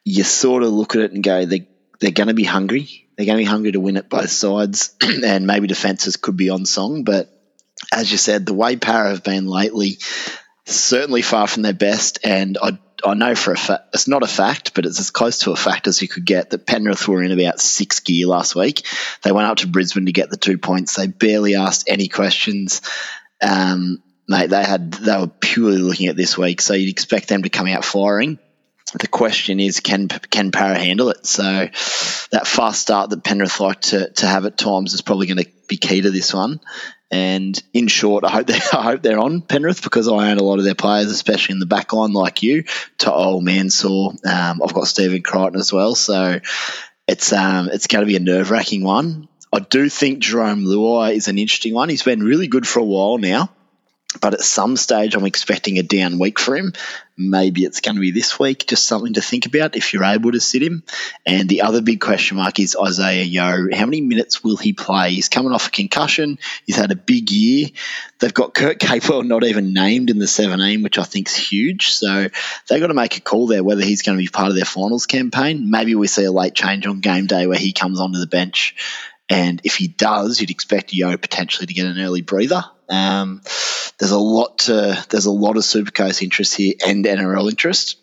[0.05, 1.69] you sort of look at it and go, they
[2.01, 3.09] they're going to be hungry.
[3.17, 6.51] They're going to be hungry to win at both sides, and maybe defenses could be
[6.51, 7.05] on song.
[7.05, 7.29] But
[7.93, 9.99] as you said, the way Para have been lately,
[10.69, 12.21] certainly far from their best.
[12.25, 15.41] And I, I know for a fact, it's not a fact, but it's as close
[15.41, 18.55] to a fact as you could get that Penrith were in about six gear last
[18.55, 18.87] week.
[19.23, 20.97] They went up to Brisbane to get the two points.
[20.97, 22.83] They barely asked any questions.
[23.41, 27.43] Um, mate, they had they were purely looking at this week, so you'd expect them
[27.43, 28.39] to come out firing.
[28.99, 31.27] The question is, can can Para handle it?
[31.27, 31.69] So
[32.31, 35.51] that fast start that Penrith like to, to have at times is probably going to
[35.69, 36.61] be key to this one.
[37.11, 40.43] And in short, I hope they I hope they're on Penrith because I own a
[40.43, 42.65] lot of their players, especially in the back line, like you.
[42.99, 46.41] To old Mansour, um, I've got Stephen Crichton as well, so
[47.07, 49.29] it's um, it's going to be a nerve wracking one.
[49.51, 51.89] I do think Jarome Luai is an interesting one.
[51.89, 53.51] He's been really good for a while now.
[54.23, 56.73] But at some stage, I'm expecting a down week for him.
[57.19, 58.67] Maybe it's going to be this week.
[58.67, 60.83] Just something to think about if you're able to sit him.
[61.27, 63.69] And the other big question mark is Isaah Yeo.
[63.71, 65.11] How many minutes will he play?
[65.11, 66.39] He's coming off a concussion.
[66.65, 67.69] He's had a big year.
[68.19, 71.91] They've got Kurt Capewell not even named in the 17, which I think is huge.
[71.91, 72.29] So
[72.69, 74.65] they've got to make a call there whether he's going to be part of their
[74.65, 75.71] finals campaign.
[75.71, 78.75] Maybe we see a late change on game day where he comes onto the bench.
[79.29, 82.65] And if he does, you'd expect Yeo potentially to get an early breather.
[82.89, 83.43] Um,
[83.99, 87.97] there's a lot to there's a lot of Supercoach interest here and NRL interest.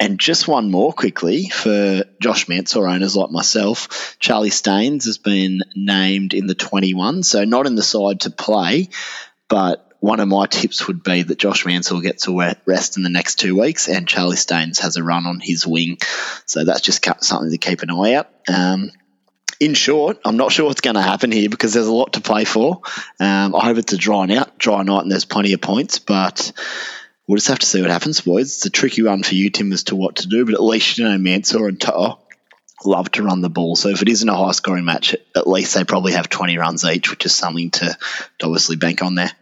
[0.00, 4.16] and just one more quickly for Josh Mansour owners like myself.
[4.18, 8.88] Charlie Staines has been named in the 21, so not in the side to play,
[9.48, 13.08] but one of my tips would be that Josh Mansour gets a rest in the
[13.08, 15.96] next two weeks and Charlie Staines has a run on his wing.
[16.44, 18.28] So that's just something to keep an eye out.
[18.46, 18.90] Um,
[19.60, 22.20] in short, I'm not sure what's going to happen here because there's a lot to
[22.20, 22.80] play for.
[23.20, 25.98] Um, I hope it's a dry out, dry night, and there's plenty of points.
[25.98, 26.52] But
[27.26, 28.56] we'll just have to see what happens, boys.
[28.56, 30.44] It's a tricky one for you, Tim, as to what to do.
[30.44, 32.18] But at least you know Mansour and To'o
[32.84, 33.76] love to run the ball.
[33.76, 36.84] So if it isn't a high scoring match, at least they probably have 20 runs
[36.84, 37.96] each, which is something to
[38.42, 39.32] obviously bank on there.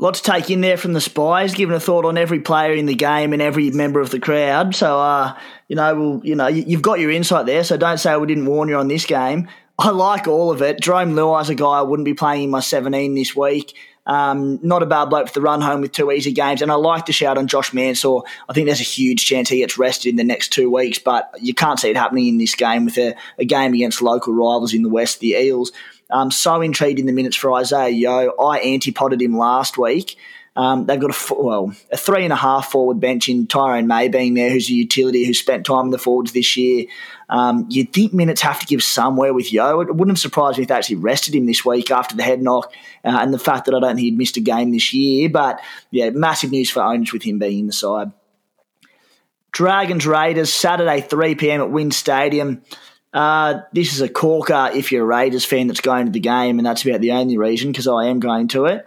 [0.00, 2.86] Lot to take in there from the spies, giving a thought on every player in
[2.86, 4.76] the game and every member of the crowd.
[4.76, 7.64] So, uh, you know, well, you know, you've got your insight there.
[7.64, 9.48] So don't say we didn't warn you on this game.
[9.78, 10.80] I like all of it.
[10.80, 13.74] Jarome Luai's a guy I wouldn't be playing in my 17 this week.
[14.06, 16.62] Um, not a bad bloke for the run home with two easy games.
[16.62, 18.20] And I like to shout on Josh Mansour.
[18.48, 21.30] I think there's a huge chance he gets rested in the next two weeks, but
[21.40, 24.72] you can't see it happening in this game with a, a game against local rivals
[24.72, 25.72] in the West, the Eels.
[26.10, 28.34] Um, so intrigued in the minutes for Isaah Yeo.
[28.40, 30.16] I anti-potted him last week.
[30.58, 34.08] Um, they've got a well a three and a half forward bench in Tyrone May
[34.08, 36.86] being there, who's a utility who's spent time in the forwards this year.
[37.28, 39.80] Um, you'd think minutes have to give somewhere with Yeo.
[39.82, 42.42] It wouldn't have surprised me if they actually rested him this week after the head
[42.42, 42.72] knock
[43.04, 45.28] uh, and the fact that I don't think he'd missed a game this year.
[45.28, 45.60] But
[45.92, 48.10] yeah, massive news for owners with him being in the side.
[49.52, 51.60] Dragons Raiders Saturday 3 p.m.
[51.60, 52.62] at WIN Stadium.
[53.12, 56.58] Uh, this is a corker if you're a Raiders fan that's going to the game,
[56.58, 58.84] and that's about the only reason because I am going to it.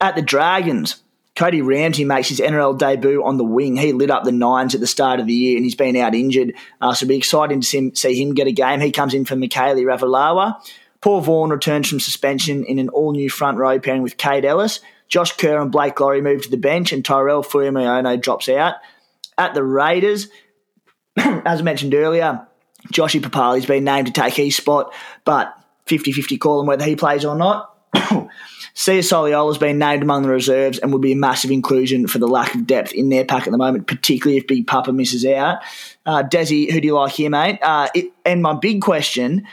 [0.00, 1.02] At the Dragons,
[1.36, 3.76] Cody Ramsey makes his NRL debut on the wing.
[3.76, 6.14] He lit up the nines at the start of the year and he's been out
[6.14, 6.54] injured.
[6.80, 8.80] Uh, so it'll be exciting to see him, see him, get a game.
[8.80, 10.56] He comes in for Mikaele Ravalawa.
[11.02, 14.80] Paul Vaughan returns from suspension in an all new front row pairing with Kate Ellis.
[15.08, 18.76] Josh Kerr and Blake Lawrie move to the bench and Tyrell Fuimaono drops out.
[19.38, 20.28] At the Raiders,
[21.16, 22.46] as I mentioned earlier,
[22.92, 24.92] Joshy Papalii's been named to take his spot,
[25.24, 27.72] but 50 50 call on whether he plays or not.
[28.74, 32.18] Sia Soliola has been named among the reserves and would be a massive inclusion for
[32.18, 35.24] the lack of depth in their pack at the moment, particularly if Big Papa misses
[35.24, 35.60] out.
[36.04, 37.58] Uh, Desi, who do you like here, mate?
[37.62, 39.46] Uh, it, and my big question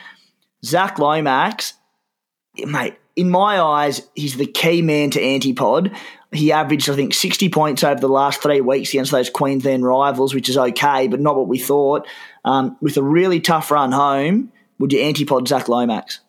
[0.66, 1.74] Zac Lomax,
[2.58, 5.96] mate, in my eyes, he's the key man to Antipod.
[6.34, 10.34] He averaged, I think, 60 points over the last three weeks against those Queensland rivals,
[10.34, 12.08] which is okay, but not what we thought.
[12.44, 16.20] Um, with a really tough run home, would you antipod Zac Lomax?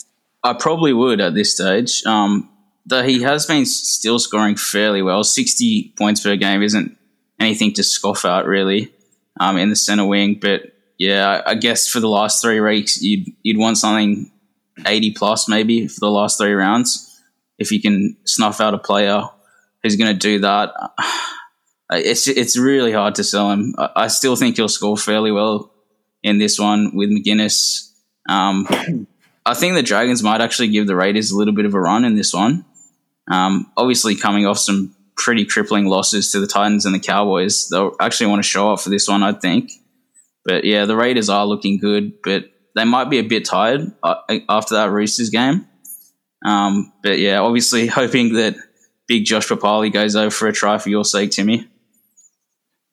[0.42, 2.04] I probably would at this stage.
[2.04, 2.50] Um,
[2.86, 5.24] though he has been still scoring fairly well.
[5.24, 6.96] 60 points per game isn't
[7.40, 8.92] anything to scoff at, really,
[9.40, 10.38] um, in the centre wing.
[10.40, 14.30] But yeah, I guess for the last three weeks, you'd, you'd want something
[14.86, 17.10] 80 plus maybe for the last three rounds.
[17.58, 19.22] If you can snuff out a player
[19.84, 20.72] who's going to do that,
[21.92, 23.74] it's it's really hard to sell him.
[23.78, 25.72] I still think he'll score fairly well
[26.24, 27.92] in this one with McInnes.
[28.28, 28.66] Um,
[29.46, 32.04] I think the Dragons might actually give the Raiders a little bit of a run
[32.04, 32.64] in this one.
[33.30, 37.94] Um, obviously, coming off some pretty crippling losses to the Titans and the Cowboys, they'll
[38.00, 39.70] actually want to show up for this one, I think.
[40.44, 42.44] But yeah, the Raiders are looking good, but
[42.74, 44.16] they might be a bit tired uh,
[44.48, 45.66] after that Roosters game.
[46.44, 48.56] Um, but yeah, obviously hoping that
[49.06, 51.68] big Josh Papalii goes over for a try for your sake, Timmy.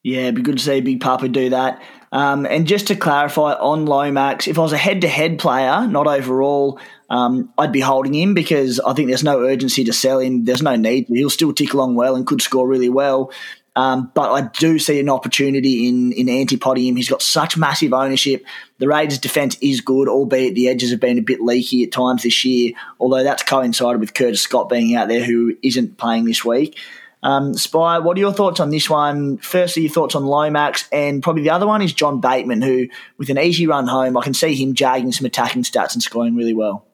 [0.03, 1.81] Yeah, it'd be good to see Big Papa do that.
[2.11, 5.87] Um, and just to clarify on Lomax, if I was a head to head player,
[5.87, 10.19] not overall, um, I'd be holding him because I think there's no urgency to sell
[10.19, 10.43] him.
[10.43, 11.05] There's no need.
[11.07, 13.31] He'll still tick along well and could score really well.
[13.75, 16.97] Um, but I do see an opportunity in in Antipodium.
[16.97, 18.45] He's got such massive ownership.
[18.79, 22.23] The Raiders' defence is good, albeit the edges have been a bit leaky at times
[22.23, 22.73] this year.
[22.99, 26.77] Although that's coincided with Curtis Scott being out there, who isn't playing this week.
[27.23, 29.37] Um, Spy, what are your thoughts on this one?
[29.37, 33.29] Firstly, your thoughts on Lomax, and probably the other one is John Bateman, who, with
[33.29, 36.55] an easy run home, I can see him jagging some attacking stats and scoring really
[36.55, 36.85] well.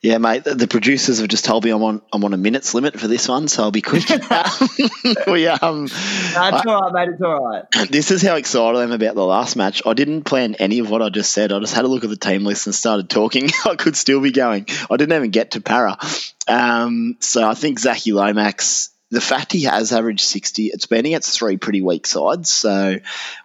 [0.00, 0.44] Yeah, mate.
[0.44, 3.26] The producers have just told me I'm on I'm on a minutes limit for this
[3.26, 4.04] one, so I'll be quick.
[5.26, 7.14] we um, That's I, all right, mate.
[7.14, 7.64] It's all right.
[7.90, 9.82] This is how excited I am about the last match.
[9.84, 11.50] I didn't plan any of what I just said.
[11.50, 13.50] I just had a look at the team list and started talking.
[13.64, 14.66] I could still be going.
[14.88, 15.98] I didn't even get to para.
[16.46, 21.38] Um, so I think Zachy Lomax the fact he has averaged 60, it's been against
[21.38, 22.50] three pretty weak sides.
[22.50, 22.96] So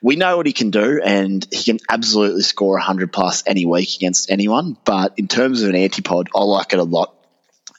[0.01, 3.95] we know what he can do, and he can absolutely score 100 plus any week
[3.95, 4.77] against anyone.
[4.83, 7.15] But in terms of an antipod, I like it a lot.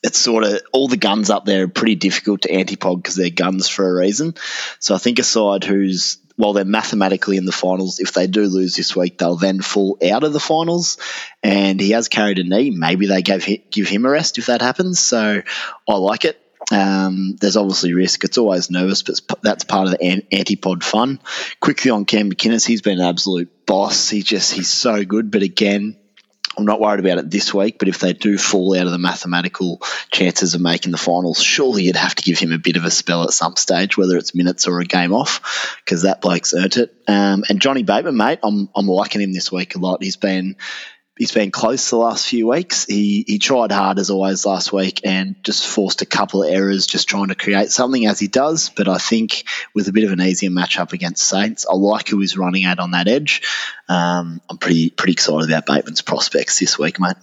[0.02, 3.30] It's sort of all the guns up there are pretty difficult to antipod because they're
[3.30, 4.34] guns for a reason.
[4.78, 8.42] So I think a side who's while they're mathematically in the finals, if they do
[8.42, 10.98] lose this week, they'll then fall out of the finals.
[11.42, 12.70] And he has carried a knee.
[12.70, 14.98] Maybe they give give him a rest if that happens.
[14.98, 15.42] So
[15.88, 16.43] I like it.
[16.72, 18.24] Um, there's obviously risk.
[18.24, 21.20] It's always nervous, but that's part of the antipod fun.
[21.60, 24.08] Quickly on Cam McInnes, he's been an absolute boss.
[24.08, 25.30] He just he's so good.
[25.30, 25.96] But again,
[26.56, 28.98] I'm not worried about it this week, but if they do fall out of the
[28.98, 29.80] mathematical
[30.12, 32.90] chances of making the finals, surely you'd have to give him a bit of a
[32.90, 36.76] spell at some stage, whether it's minutes or a game off, because that bloke's earned
[36.76, 36.94] it.
[37.08, 40.02] Um, and Johnny Bateman, mate, I'm I'm liking him this week a lot.
[40.02, 40.56] He's been
[41.16, 42.84] he's been close the last few weeks.
[42.84, 46.86] He he tried hard as always last week and just forced a couple of errors
[46.86, 48.70] just trying to create something as he does.
[48.70, 52.20] But I think with a bit of an easier matchup against Saints, I like who
[52.20, 53.42] he's running at on that edge.
[53.88, 57.16] Um, I'm pretty pretty excited about Bateman's prospects this week, mate.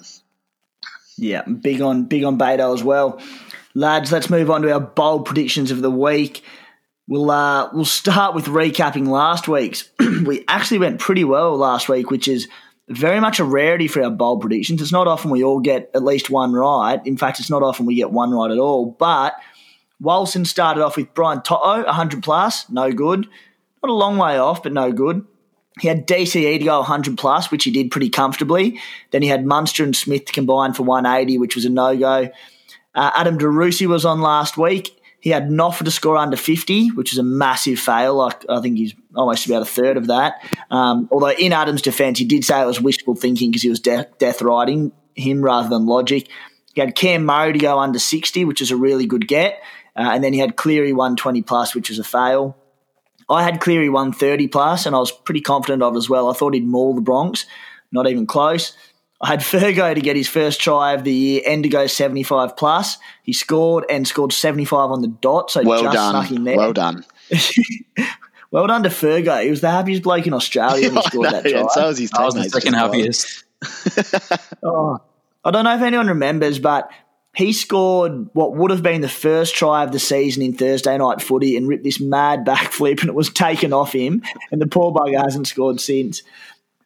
[1.17, 3.21] Yeah, big on big on Beto as well.
[3.73, 6.43] Lads, let's move on to our bold predictions of the week.
[7.07, 9.89] We'll uh, we'll start with recapping last week's.
[9.99, 12.47] we actually went pretty well last week, which is
[12.97, 14.81] very much a rarity for our bold predictions.
[14.81, 16.99] It's not often we all get at least one right.
[17.05, 18.85] In fact, it's not often we get one right at all.
[18.85, 19.35] But
[19.99, 23.27] Wilson started off with Brian To'o, 100 plus, no good.
[23.83, 25.25] Not a long way off, but no good.
[25.79, 28.79] He had DCE to go 100 plus, which he did pretty comfortably.
[29.11, 32.29] Then he had Munster and Smith combined for 180, which was a no go.
[32.93, 35.00] Uh, Adam DeRusi was on last week.
[35.21, 38.15] He had Noffa to score under 50, which is a massive fail.
[38.15, 40.43] Like I think he's almost about a third of that.
[40.71, 43.79] Um, although in Adam's defence, he did say it was wishful thinking because he was
[43.79, 46.27] de- death riding him rather than logic.
[46.73, 49.61] He had Cam Murray to go under 60, which is a really good get.
[49.95, 52.57] Uh, and then he had Cleary 120 plus, which was a fail.
[53.29, 56.29] I had Cleary 130 plus, and I was pretty confident of as well.
[56.29, 57.45] I thought he'd maul the Bronx,
[57.91, 58.75] not even close.
[59.21, 62.57] I had Fergo to get his first try of the year and to go 75
[62.57, 62.97] plus.
[63.21, 66.25] He scored and scored 75 on the dot, so well just done.
[66.25, 66.57] snuck in there.
[66.57, 67.05] Well done.
[68.51, 69.43] well done to Fergo.
[69.43, 71.67] He was the happiest bloke in Australia when he scored know, that try.
[71.69, 73.43] so was his I was the second happiest.
[74.63, 74.99] oh,
[75.45, 76.89] I don't know if anyone remembers, but
[77.33, 81.21] he scored what would have been the first try of the season in Thursday night
[81.21, 84.91] footy and ripped this mad backflip and it was taken off him and the poor
[84.91, 86.23] bugger hasn't scored since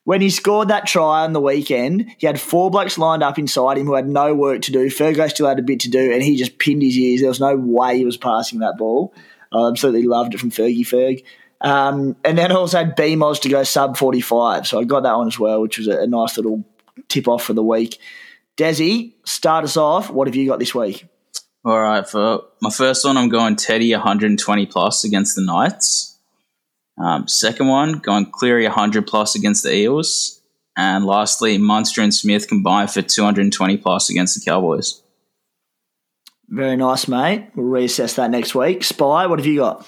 [0.05, 3.77] when he scored that try on the weekend, he had four blokes lined up inside
[3.77, 4.85] him who had no work to do.
[4.87, 7.21] Fergo still had a bit to do, and he just pinned his ears.
[7.21, 9.13] There was no way he was passing that ball.
[9.51, 11.23] I absolutely loved it from Fergie Ferg.
[11.59, 14.67] Um, and then I also had BMOS to go sub 45.
[14.67, 16.63] So I got that one as well, which was a, a nice little
[17.07, 17.97] tip off for the week.
[18.57, 20.11] Desi, start us off.
[20.11, 21.07] What have you got this week?
[21.63, 26.14] All right, for my first one, I'm going Teddy 120 plus against the Knights.
[26.97, 30.41] Um, second one, going Cleary 100 plus against the Eels.
[30.77, 35.01] And lastly, Munster and Smith combined for 220 plus against the Cowboys.
[36.47, 37.49] Very nice, mate.
[37.55, 38.83] We'll reassess that next week.
[38.83, 39.87] Spy, what have you got?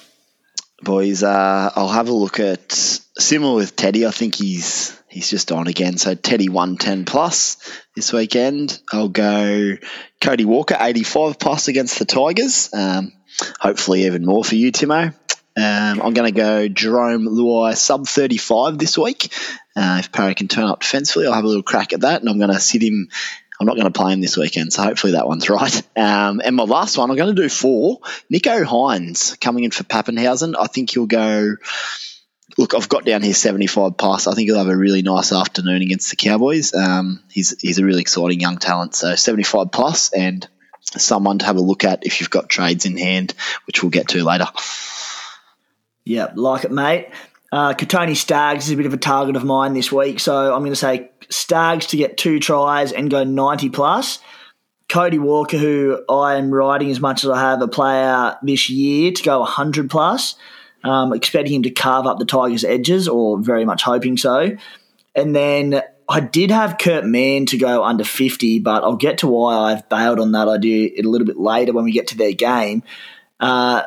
[0.82, 4.06] Boys, uh, I'll have a look at similar with Teddy.
[4.06, 5.98] I think he's he's just on again.
[5.98, 7.56] So Teddy 110 plus
[7.94, 8.80] this weekend.
[8.92, 9.76] I'll go
[10.20, 12.70] Cody Walker 85 plus against the Tigers.
[12.72, 13.12] Um,
[13.60, 15.14] hopefully even more for you, Timo.
[15.58, 19.32] Um, I'm going to go Jarome Luai sub 35 this week.
[19.74, 22.30] Uh, if Parra can turn up defensively, I'll have a little crack at that, and
[22.30, 23.08] I'm going to sit him.
[23.60, 25.82] I'm not going to play him this weekend, so hopefully that one's right.
[25.96, 27.98] Um, and my last one, I'm going to do four.
[28.32, 30.54] Nicho Hynes coming in for Papenhuyzen.
[30.56, 31.56] I think he'll go.
[32.56, 34.28] Look, I've got down here 75 plus.
[34.28, 36.72] I think he'll have a really nice afternoon against the Cowboys.
[36.72, 38.94] Um, he's he's a really exciting young talent.
[38.94, 40.46] So 75 plus and
[40.82, 43.34] someone to have a look at if you've got trades in hand,
[43.66, 44.46] which we'll get to later.
[46.08, 47.10] Yeah, like it, mate.
[47.52, 50.60] Uh, Kotoni Staggs is a bit of a target of mine this week, so I'm
[50.60, 54.18] going to say Staggs to get two tries and go 90 plus.
[54.88, 59.12] Cody Walker, who I am riding as much as I have a player this year,
[59.12, 60.34] to go 100 plus.
[60.82, 64.56] Um, expecting him to carve up the Tigers' edges, or very much hoping so.
[65.14, 69.26] And then I did have Kurt Mann to go under 50, but I'll get to
[69.26, 72.32] why I've bailed on that idea a little bit later when we get to their
[72.32, 72.82] game.
[73.40, 73.82] Uh,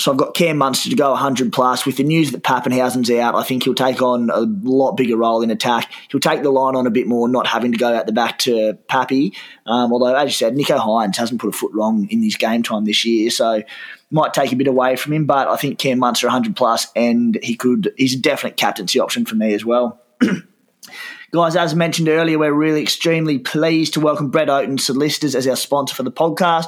[0.00, 1.84] so I've got Cam Munster to go 100 plus.
[1.84, 5.42] With the news that Papenhuyzen's out, I think he'll take on a lot bigger role
[5.42, 5.92] in attack.
[6.08, 8.38] He'll take the line on a bit more, not having to go out the back
[8.40, 9.34] to Pappy.
[9.66, 12.62] Um, although, as you said, Nicho Hynes hasn't put a foot wrong in his game
[12.62, 13.62] time this year, so
[14.10, 15.26] might take a bit away from him.
[15.26, 17.92] But I think Cam Munster 100 plus, and he could.
[17.98, 20.00] He's a definite captaincy option for me as well.
[21.32, 25.56] Guys, as mentioned earlier, we're really extremely pleased to welcome Brett Oaten Solicitors as our
[25.56, 26.66] sponsor for the podcast.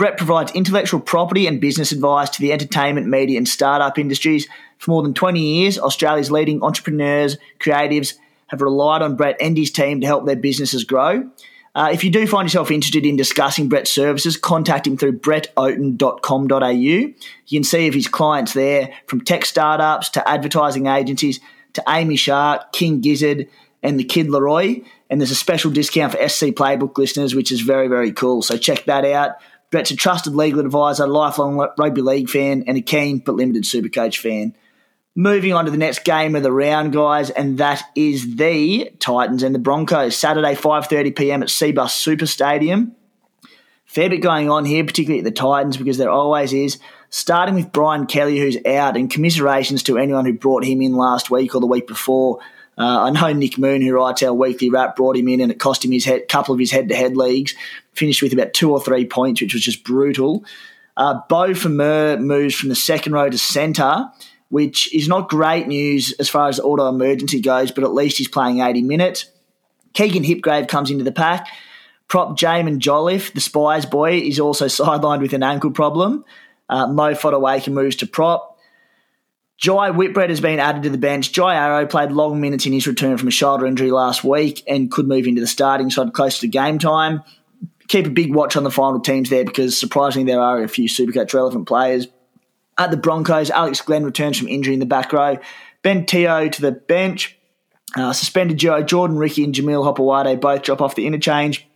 [0.00, 4.48] Brett provides intellectual property and business advice to the entertainment, media, and startup industries.
[4.78, 8.14] For more than 20 years, Australia's leading entrepreneurs, creatives
[8.46, 11.28] have relied on Brett and his team to help their businesses grow.
[11.74, 16.70] Uh, if you do find yourself interested in discussing Brett's services, contact him through brettoaten.com.au.
[16.70, 17.14] You
[17.50, 21.40] can see if his clients there, from tech startups to advertising agencies
[21.74, 23.48] to Amy Shark, King Gizzard,
[23.82, 24.80] and the Kid Leroy.
[25.10, 28.40] And there's a special discount for SC Playbook listeners, which is very, very cool.
[28.40, 29.32] So check that out
[29.70, 34.18] Brett's a trusted legal advisor, lifelong rugby league fan, and a keen but limited Supercoach
[34.18, 34.56] fan.
[35.14, 39.42] Moving on to the next game of the round, guys, and that is the Titans
[39.42, 40.16] and the Broncos.
[40.16, 42.94] Saturday, 5.30pm at Cbus Super Stadium.
[43.84, 46.78] Fair bit going on here, particularly at the Titans, because there always is.
[47.08, 51.28] Starting with Brian Kelly, who's out, and commiserations to anyone who brought him in last
[51.28, 52.38] week or the week before.
[52.78, 55.58] Uh, I know Nick Moon, who writes our weekly wrap, brought him in and it
[55.58, 57.54] cost him his head, couple of his head-to-head leagues.
[58.00, 60.42] Finished with about two or three points, which was just brutal.
[60.96, 64.06] Uh, Beau Fermor moves from the second row to centre,
[64.48, 68.26] which is not great news as far as auto emergency goes, but at least he's
[68.26, 69.26] playing 80 minutes.
[69.92, 71.46] Keegan Hipgrave comes into the pack.
[72.08, 76.24] Prop Jaimin Jolliffe, the Spies boy, is also sidelined with an ankle problem.
[76.70, 78.58] Uh, Mo Fotuaika moves to prop.
[79.58, 81.32] Jai Whitbread has been added to the bench.
[81.32, 84.90] Jai Arrow played long minutes in his return from a shoulder injury last week and
[84.90, 87.22] could move into the starting side close to game time.
[87.90, 90.88] Keep a big watch on the final teams there because surprisingly there are a few
[90.88, 92.06] Supercoach relevant players.
[92.78, 95.38] At the Broncos, Alex Glenn returns from injury in the back row.
[95.82, 97.36] Ben Teo to the bench.
[97.96, 101.66] Uh, suspended Joe Jordan Riki and Jamil Hopoate both drop off the interchange.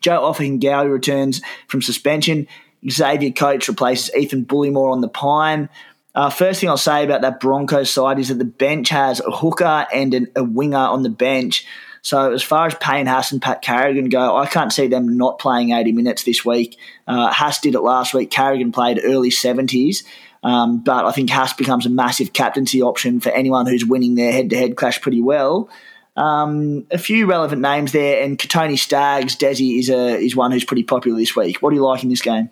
[0.00, 2.48] Joe Ofahengaue returns from suspension.
[2.88, 5.68] Xavier Coates replaces Ethan Bullemor on the Pine.
[6.14, 9.30] Uh, first thing I'll say about that Broncos side is that the bench has a
[9.30, 11.66] hooker and an, a winger on the bench.
[12.02, 15.38] So as far as Payne Haas and Pat Carrigan go, I can't see them not
[15.38, 16.78] playing 80 minutes this week.
[17.06, 18.30] Uh, Haas did it last week.
[18.30, 20.04] Carrigan played early 70s.
[20.42, 24.32] Um, but I think Haas becomes a massive captaincy option for anyone who's winning their
[24.32, 25.68] head-to-head clash pretty well.
[26.16, 30.64] Um, a few relevant names there, and Kotoni Staggs, Desi is a is one who's
[30.64, 31.62] pretty popular this week.
[31.62, 32.50] What do you like in this game?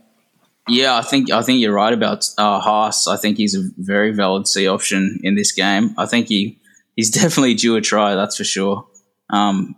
[0.68, 3.08] Yeah, I think I think you're right about uh, Haas.
[3.08, 5.94] I think he's a very valid C option in this game.
[5.98, 6.60] I think he
[6.94, 8.14] he's definitely due a try.
[8.14, 8.86] That's for sure.
[9.30, 9.76] Um,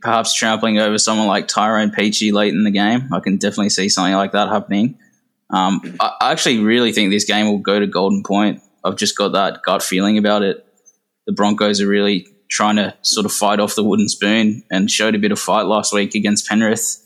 [0.00, 3.08] perhaps trampling over someone like Tyrone Peachey late in the game.
[3.12, 4.98] I can definitely see something like that happening.
[5.50, 8.60] Um, I, I actually really think this game will go to Golden Point.
[8.84, 10.64] I've just got that gut feeling about it.
[11.26, 15.14] The Broncos are really trying to sort of fight off the wooden spoon and showed
[15.14, 17.04] a bit of fight last week against Penrith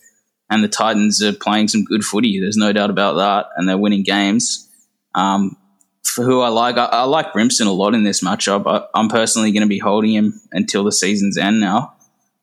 [0.53, 2.39] and the Titans are playing some good footy.
[2.39, 4.69] There's no doubt about that, and they're winning games.
[5.15, 5.57] Um,
[6.05, 8.67] for who I like, I, I, like Brimson a lot in this matchup.
[8.67, 11.95] I, am personally going to be holding him until the season's end now.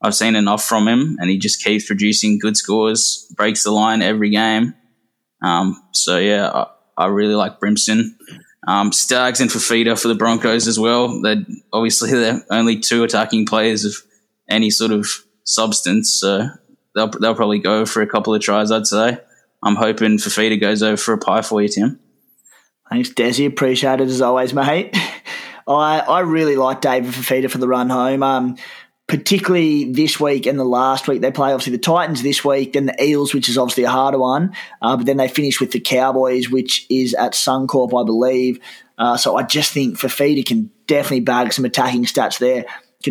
[0.01, 4.01] I've seen enough from him, and he just keeps producing good scores, breaks the line
[4.01, 4.73] every game.
[5.41, 8.15] Um, so yeah, I, I, really like Brimson.
[8.67, 11.21] Um, Staggs and Fifita for the Broncos as well.
[11.21, 13.95] They're obviously they're only two attacking players of
[14.49, 15.07] any sort of
[15.43, 16.13] substance.
[16.13, 16.47] So
[16.95, 18.71] they'll they'll probably go for a couple of tries.
[18.71, 19.19] I'd say.
[19.61, 21.99] I'm hoping Fifita goes over for a pie for you, Tim.
[22.89, 23.45] Thanks, Desi.
[23.47, 24.95] Appreciate it as always, mate.
[25.67, 28.23] I I really like David Fifita for the run home.
[28.23, 28.57] Um,
[29.09, 31.19] particularly this week and the last week.
[31.19, 34.19] They play obviously the Titans this week, then the Eels, which is obviously a harder
[34.19, 38.59] one, uh, but then they finish with the Cowboys, which is at Suncorp, I believe.
[38.99, 42.65] Uh, so I just think Fifita can definitely bag some attacking stats there.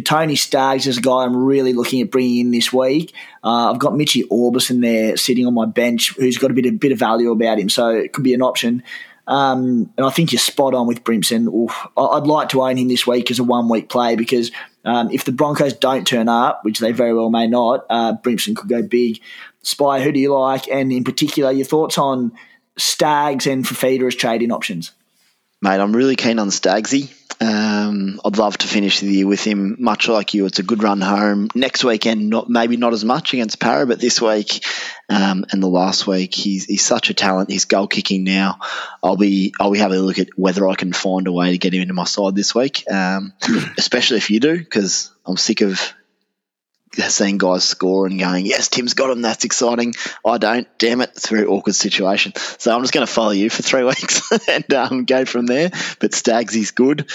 [0.05, 3.15] Tony Staggs is a guy I'm really looking at bringing in this week.
[3.43, 6.73] Uh, I've got Mitchy Aubusson there sitting on my bench, who's got a bit, a
[6.73, 8.83] bit of value about him, so it could be an option.
[9.29, 11.47] Um, and I think you're spot on with Brimson.
[11.53, 14.51] Oof, I'd like to own him this week as a one week play because
[14.87, 18.57] um, if the Broncos don't turn up, which they very well may not, uh, Brimson
[18.57, 19.21] could go big.
[19.63, 20.67] Spy, who do you like?
[20.69, 22.33] And in particular, your thoughts on
[22.79, 24.93] Staggs and Fifita as trading options?
[25.61, 27.13] Mate, I'm really keen on Stagsy.
[27.41, 29.77] Um, I'd love to finish the year with him.
[29.79, 31.49] Much like you, it's a good run home.
[31.55, 34.65] Next weekend, not maybe not as much against Para, but this week
[35.09, 37.51] um, and the last week, he's he's such a talent.
[37.51, 38.59] He's goal kicking now.
[39.03, 41.59] I'll be I'll be having a look at whether I can find a way to
[41.59, 43.33] get him into my side this week, um,
[43.79, 45.95] especially if you do, because I'm sick of
[46.95, 49.23] seeing guys score and going, yes, Tim's got him.
[49.23, 49.95] That's exciting.
[50.25, 50.67] I don't.
[50.79, 51.11] Damn it.
[51.17, 52.33] It's a very awkward situation.
[52.59, 55.71] So I'm just going to follow you for three weeks and um, go from there.
[56.01, 57.11] But Staggs is good.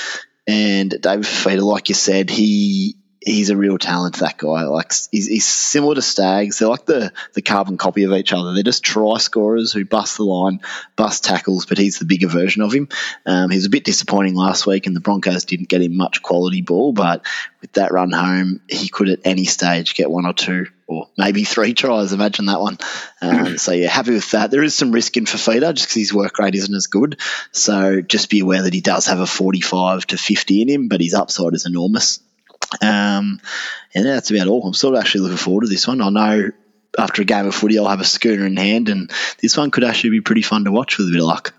[0.46, 4.18] And David Fifita, like you said, he he's a real talent.
[4.18, 6.60] That guy, like he's, he's, similar to Staggs.
[6.60, 8.54] They're like the the carbon copy of each other.
[8.54, 10.60] They're just try scorers who bust the line,
[10.96, 12.90] bust tackles, but he's the bigger version of him.
[13.26, 16.22] Um, he was a bit disappointing last week, and the Broncos didn't get him much
[16.22, 16.94] quality ball.
[16.94, 17.26] But
[17.62, 20.68] with that run home, he could at any stage get one or two.
[20.86, 22.12] Or maybe three tries.
[22.12, 22.78] Imagine that one.
[23.22, 24.52] Um, so yeah, happy with that.
[24.52, 27.20] There is some risk in Fifita just because his work rate isn't as good.
[27.52, 31.00] So just be aware that he does have a 45 to 50 in him, but
[31.00, 32.20] his upside is enormous.
[32.82, 33.40] Um,
[33.94, 34.66] and that's about all.
[34.66, 36.02] I'm sort of actually looking forward to this one.
[36.02, 36.52] I know
[36.98, 39.12] after a game of footy, I'll have a schooner in hand, and
[39.42, 41.54] this one could actually be pretty fun to watch with a bit of luck.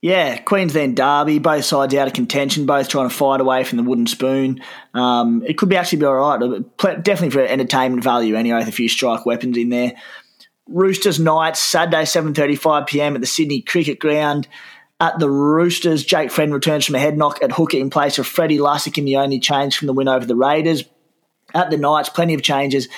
[0.00, 3.82] Yeah, Queensland Derby, both sides out of contention, both trying to fight away from the
[3.82, 4.62] wooden spoon.
[4.94, 6.62] Um, it could be actually be all right.
[6.78, 9.94] Definitely for entertainment value anyway, with a few strike weapons in there.
[10.68, 14.46] Roosters Knights, Saturday, 7.35pm at the Sydney Cricket Ground.
[15.00, 18.26] At the Roosters, Jake Friend returns from a head knock at hooker in place of
[18.26, 20.84] Freddie Lussick in the only change from the win over the Raiders.
[21.54, 22.88] At the Knights, plenty of changes.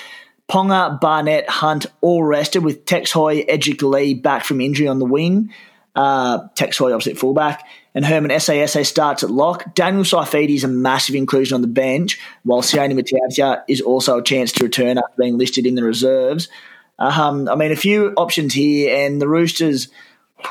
[0.49, 5.05] Ponga, Barnett, Hunt all rested with Tex Hoy, Edrick Lee back from injury on the
[5.05, 5.53] wing.
[5.95, 7.65] Uh, Tex Hoy opposite fullback.
[7.93, 9.75] And Herman Ese'ese starts at lock.
[9.75, 14.23] Daniel Saifiti is a massive inclusion on the bench, while Sione Matautia is also a
[14.23, 16.49] chance to return after being listed in the reserves.
[16.97, 19.89] Um, I mean, a few options here, and the Roosters,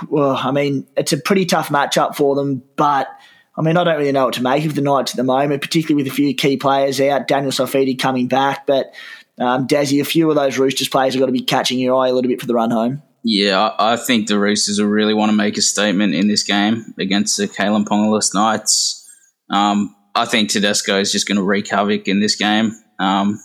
[0.09, 3.09] well, I mean, it's a pretty tough matchup for them, but
[3.57, 5.61] I mean, I don't really know what to make of the Knights at the moment,
[5.61, 7.29] particularly with a few key players out.
[7.29, 8.95] Daniel Saifiti coming back, but
[9.39, 12.09] um, Dazzy, a few of those Roosters players have got to be catching your eye
[12.09, 13.03] a little bit for the run home.
[13.23, 16.95] Yeah, I, think the Roosters will really want to make a statement in this game
[16.99, 19.07] against the Kalyn Pongalist Knights.
[19.51, 22.73] Um, I think Tedesco is just going to wreak havoc in this game.
[22.99, 23.39] Um,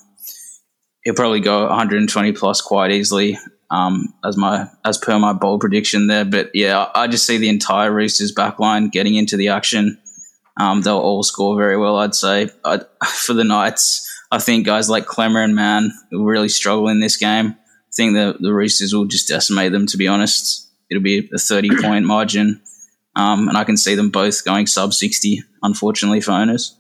[1.04, 3.38] he'll probably go 120 plus quite easily,
[3.72, 6.26] um, as my as per my bold prediction there.
[6.26, 10.00] But yeah, I just see the entire Roosters backline getting into the action.
[10.58, 12.50] Um, they'll all score very well, I'd say.
[12.64, 17.00] I, for the Knights, I think guys like Klemmer and Mann will really struggle in
[17.00, 17.56] this game
[17.96, 20.70] I think the, the Roosters will just decimate them, to be honest.
[20.92, 22.62] It'll be a 30 point margin.
[23.16, 26.78] Um, and I can see them both going sub 60, unfortunately, for owners.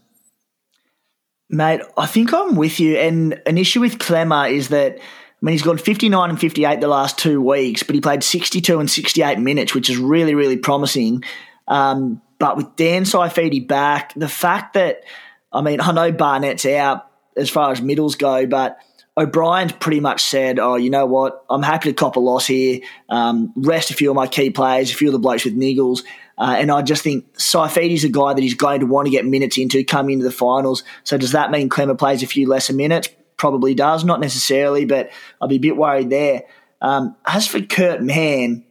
[1.49, 2.97] Mate, I think I'm with you.
[2.97, 4.99] And an issue with Klemmer is that,
[5.41, 8.79] I mean, he's gone 59 and 58 the last two weeks, but he played 62
[8.79, 11.23] and 68 minutes, which is really, really promising.
[11.67, 15.03] Um, but with Dan Saifiti back, the fact that,
[15.51, 18.79] I mean, I know Barnett's out as far as middles go, but
[19.17, 21.45] O'Brien's pretty much said, "Oh, you know what?
[21.49, 22.81] I'm happy to cop a loss here.
[23.07, 26.03] Um, rest a few of my key players, a few of the blokes with niggles."
[26.37, 29.25] Uh, and I just think Saifiti's a guy that he's going to want to get
[29.25, 30.83] minutes into coming into the finals.
[31.05, 33.07] So does that mean Klemmer plays a few lesser minutes?
[33.37, 35.11] Probably does, not necessarily, but
[35.41, 36.43] I'll be a bit worried there.
[36.81, 38.63] Um, as for Kurt Mann,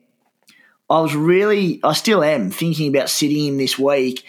[0.89, 4.25] I was really, I still am thinking about sitting him this week.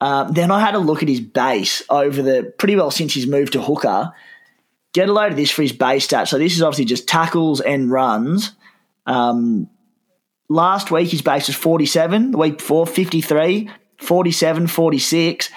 [0.00, 3.26] Um, then I had a look at his base over the pretty well since he's
[3.26, 4.12] moved to hooker
[4.94, 6.28] get a load of this for his base stats.
[6.28, 8.52] So this is obviously just tackles and runs.
[9.04, 9.68] Um,
[10.48, 13.68] last week his base was 47, the week before 53,
[13.98, 15.50] 47, 46.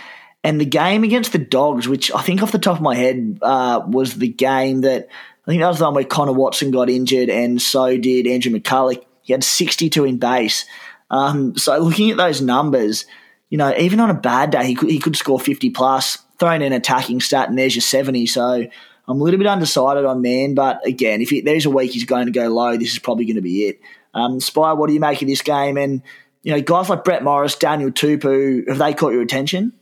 [0.48, 3.38] And the game against the Dogs, which I think off the top of my head
[3.42, 5.10] uh, was the game that
[5.46, 8.54] I think that was the one where Connor Watson got injured, and so did Andrew
[8.54, 9.04] McCullough.
[9.24, 10.64] He had 62 in base.
[11.12, 13.06] Um, so looking at those numbers,
[13.50, 16.62] you know, even on a bad day, he could, he could score 50 plus, thrown
[16.62, 18.26] in an attacking stat, and there's your 70.
[18.28, 21.92] So I'm a little bit undecided on Mann, but again, if he, there's a week
[21.92, 23.82] he's going to go low, this is probably going to be it.
[24.14, 25.76] Um, Spy, what do you make of this game?
[25.76, 26.04] And
[26.42, 29.74] you know, guys like Brett Morris, Daniel Tupou, have they caught your attention?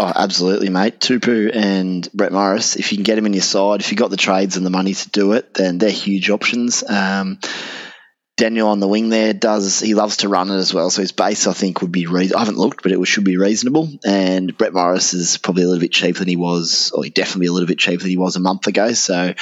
[0.00, 1.00] Oh, absolutely, mate.
[1.00, 4.10] Tupou and Brett Morris, if you can get them in your side, if you've got
[4.10, 6.88] the trades and the money to do it, then they're huge options.
[6.88, 7.40] Um,
[8.36, 11.10] Daniel on the wing there does he loves to run it as well, so his
[11.10, 13.88] base I think would be re- I haven't looked, but it should be reasonable.
[14.06, 17.48] And Brett Morris is probably a little bit cheaper than he was, or he definitely
[17.48, 18.92] a little bit cheaper than he was a month ago.
[18.92, 19.34] So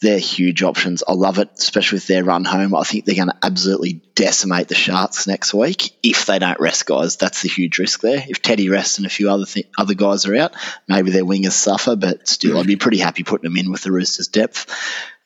[0.00, 1.02] they're huge options.
[1.06, 2.74] I love it, especially with their run home.
[2.74, 6.84] I think they're going to absolutely decimate the Sharks next week if they don't rest
[6.86, 7.16] guys.
[7.16, 8.22] That's the huge risk there.
[8.28, 10.54] If Teddy rests and a few other th- other guys are out,
[10.88, 13.92] maybe their wingers suffer, but still, I'd be pretty happy putting them in with the
[13.92, 14.66] Roosters' depth.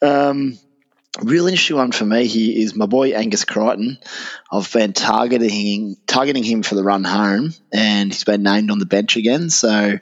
[0.00, 0.58] Um,
[1.22, 3.98] real interesting one for me here is my boy Angus Crichton.
[4.50, 8.86] I've been targeting targeting him for the run home, and he's been named on the
[8.86, 9.50] bench again.
[9.50, 9.98] So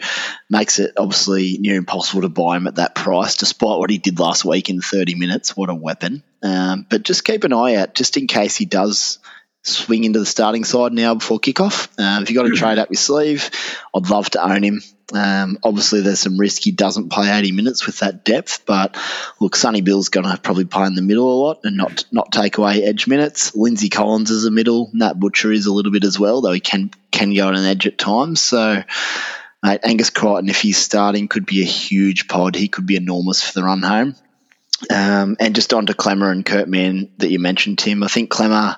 [0.51, 4.19] makes it obviously near impossible to buy him at that price, despite what he did
[4.19, 5.57] last week in 30 minutes.
[5.57, 6.23] What a weapon!
[6.43, 9.19] Um, but just keep an eye out, just in case he does
[9.67, 11.89] swing into the starting side now before kickoff.
[11.99, 13.51] Um, if you've got a trade up your sleeve,
[13.95, 14.83] I'd love to own him.
[15.13, 18.97] Um, obviously, there's some risk he doesn't play 80 minutes with that depth, but
[19.41, 22.33] look, Sonny Bill's going to probably play in the middle a lot and not not
[22.33, 23.55] take away edge minutes.
[23.55, 24.91] Lindsay Collins is a middle.
[24.93, 27.65] Nat Butcher is a little bit as well, though he can can go on an
[27.65, 28.41] edge at times.
[28.41, 28.83] So,
[29.63, 32.57] mate, Angus Crichton, if he's starting, could be a huge pod.
[32.57, 34.17] He could be enormous for the run home.
[34.91, 38.03] Um, and just on to Klemmer and Kurt Mann that you mentioned, Tim.
[38.03, 38.77] I think Klemmer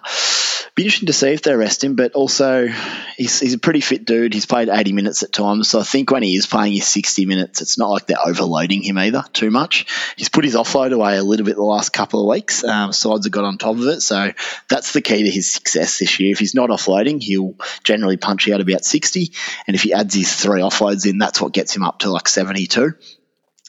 [0.79, 2.69] be interesting to see if they rest him, but also
[3.17, 4.33] he's, he's a pretty fit dude.
[4.33, 7.27] He's played 80 minutes at times, so I think when he is playing his 60
[7.27, 9.87] minutes, it's not like they're overloading him either too much.
[10.17, 12.63] He's put his offload away a little bit the last couple of weeks.
[12.63, 14.33] Um, sides have got on top of it, so
[14.69, 16.31] that's the key to his success this year.
[16.31, 19.33] If he's not offloading, he'll generally punch out about 60,
[19.67, 22.29] and if he adds his three offloads in, that's what gets him up to like
[22.29, 22.95] 72.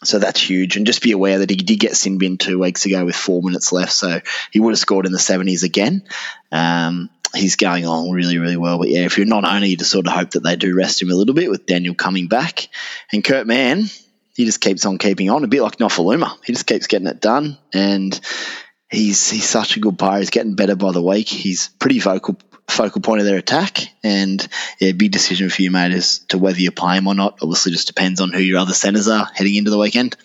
[0.03, 0.77] So that's huge.
[0.77, 3.41] And just be aware that he did get sin bin two weeks ago with four
[3.41, 3.91] minutes left.
[3.91, 4.21] So
[4.51, 6.03] he would have scored in the 70s again.
[6.51, 8.77] Um, he's going on really, really well.
[8.77, 11.11] But yeah, if you're not only, just sort of hope that they do rest him
[11.11, 12.69] a little bit with Daniel coming back.
[13.11, 13.85] And Kurt Mann,
[14.35, 16.37] he just keeps on keeping on, a bit like Nofoaluma.
[16.45, 17.57] He just keeps getting it done.
[17.73, 18.17] And
[18.89, 20.19] he's he's such a good player.
[20.19, 21.27] He's getting better by the week.
[21.27, 22.37] He's pretty vocal
[22.71, 23.79] focal point of their attack.
[24.03, 24.45] And
[24.79, 27.39] yeah, big decision for you, mate, as to whether you play him or not.
[27.41, 30.15] Obviously, just depends on who your other centres are heading into the weekend.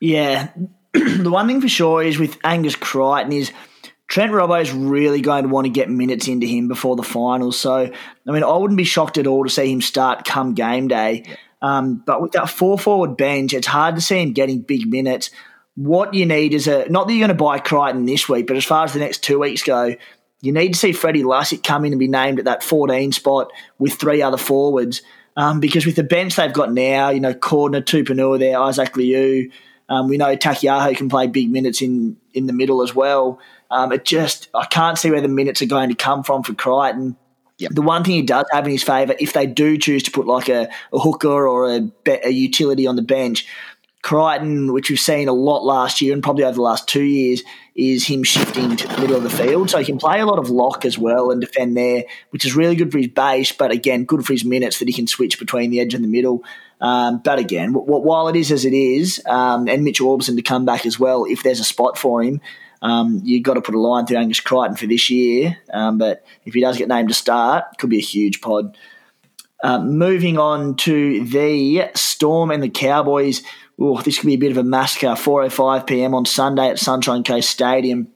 [0.00, 0.50] Yeah,
[0.92, 3.52] the one thing for sure is with Angus Crichton is
[4.08, 7.58] Trent Robbo's really going to want to get minutes into him before the finals.
[7.58, 10.88] So, I mean, I wouldn't be shocked at all to see him start come game
[10.88, 11.24] day.
[11.62, 15.30] Um, but with that four forward bench, it's hard to see him getting big minutes.
[15.76, 18.56] What you need is a not that you're going to buy Crichton this week, but
[18.56, 19.94] as far as the next two weeks go,
[20.42, 23.50] you need to see Freddie Lussick come in and be named at that 14 spot
[23.78, 25.00] with three other forwards.
[25.36, 29.50] Um, because with the bench they've got now, you know, Cordner, Tupouniua there, Isaac Liu,
[29.88, 33.38] um, we know Taukei'aho can play big minutes in, in the middle as well.
[33.70, 36.54] Um, it just, I can't see where the minutes are going to come from for
[36.54, 37.16] Crichton.
[37.58, 37.72] Yep.
[37.72, 40.26] The one thing he does have in his favour, if they do choose to put
[40.26, 41.90] like a, a hooker or a,
[42.24, 43.46] a utility on the bench,
[44.02, 47.42] Crichton, which we've seen a lot last year and probably over the last two years,
[47.74, 49.70] is him shifting to the middle of the field.
[49.70, 52.54] So he can play a lot of lock as well and defend there, which is
[52.54, 55.38] really good for his base, but again, good for his minutes that he can switch
[55.38, 56.44] between the edge and the middle.
[56.80, 60.36] Um, but again, w- w- while it is as it is, um, and Mitchell Aubusson
[60.36, 62.40] to come back as well, if there's a spot for him,
[62.82, 65.56] um, you've got to put a line through Angus Crichton for this year.
[65.72, 68.76] Um, but if he does get named to start, could be a huge pod.
[69.62, 73.42] Uh, moving on to the Storm and the Cowboys.
[73.82, 75.08] Ooh, this could be a bit of a massacre.
[75.08, 76.14] 4:05 p.m.
[76.14, 78.08] on Sunday at Sunshine Coast Stadium.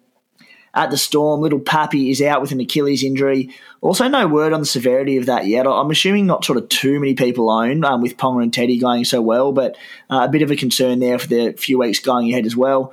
[0.72, 3.50] At the Storm, little Pappy is out with an Achilles injury.
[3.80, 5.66] Also, no word on the severity of that yet.
[5.66, 9.04] I'm assuming not sort of too many people own um, with Ponga and Teddy going
[9.04, 9.76] so well, but
[10.10, 12.92] uh, a bit of a concern there for the few weeks going ahead as well.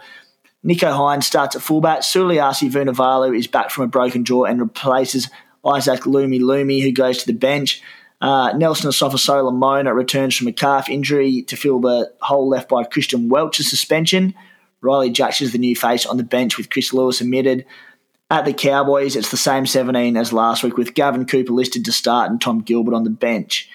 [0.66, 2.00] Nicho Hynes starts at fullback.
[2.00, 5.30] Suliasi Vunivalu is back from a broken jaw and replaces
[5.66, 7.82] Isaac Lumelume, who goes to the bench.
[8.24, 13.28] Uh, Nelson Asofa-Solomona returns from a calf injury to fill the hole left by Christian
[13.28, 14.34] Welch's suspension.
[14.80, 17.66] Riley Judge is the new face on the bench with Chris Lewis omitted.
[18.32, 21.92] At the Cowboys, it's the same 17 as last week with Gavin Cooper listed to
[21.92, 23.70] start and Tom Gilbert on the bench.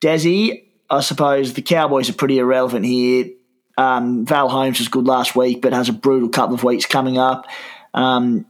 [0.00, 3.30] Desi, I suppose the Cowboys are pretty irrelevant here.
[3.76, 7.18] Um, Val Holmes was good last week, but has a brutal couple of weeks coming
[7.18, 7.46] up.
[7.94, 8.46] Um,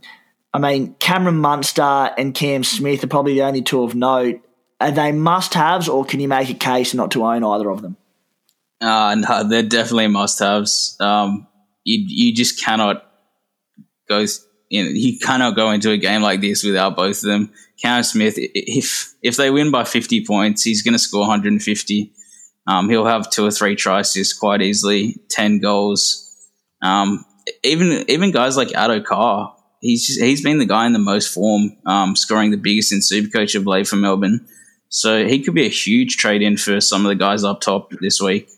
[0.52, 4.42] I mean, Cameron Munster and Cam Smith are probably the only two of note.
[4.80, 7.82] Are they must haves, or can you make a case not to own either of
[7.82, 7.96] them?
[8.80, 10.96] Uh, no, they're definitely must haves.
[11.00, 11.46] Um,
[11.84, 13.04] you, you just cannot
[14.08, 14.24] go.
[14.70, 17.50] Know, you cannot go into a game like this without both of them.
[17.82, 21.52] Cam Smith, if if they win by fifty points, he's going to score one hundred
[21.52, 22.12] and fifty.
[22.66, 26.30] Um, he'll have two or three tries assists quite easily, ten goals.
[26.82, 27.24] Um,
[27.64, 31.32] even even guys like Addo Carr, he's just, he's been the guy in the most
[31.32, 34.46] form, um, scoring the biggest in Supercoach of late for Melbourne.
[34.88, 37.92] So he could be a huge trade in for some of the guys up top
[38.00, 38.48] this week.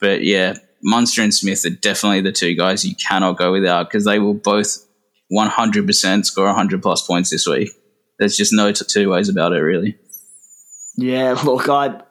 [0.00, 4.04] But yeah, Munster and Smith are definitely the two guys you cannot go without because
[4.04, 4.86] they will both
[5.32, 7.70] 100% score 100 plus points this week.
[8.18, 9.98] There's just no t- two ways about it, really.
[10.96, 12.02] Yeah, look, I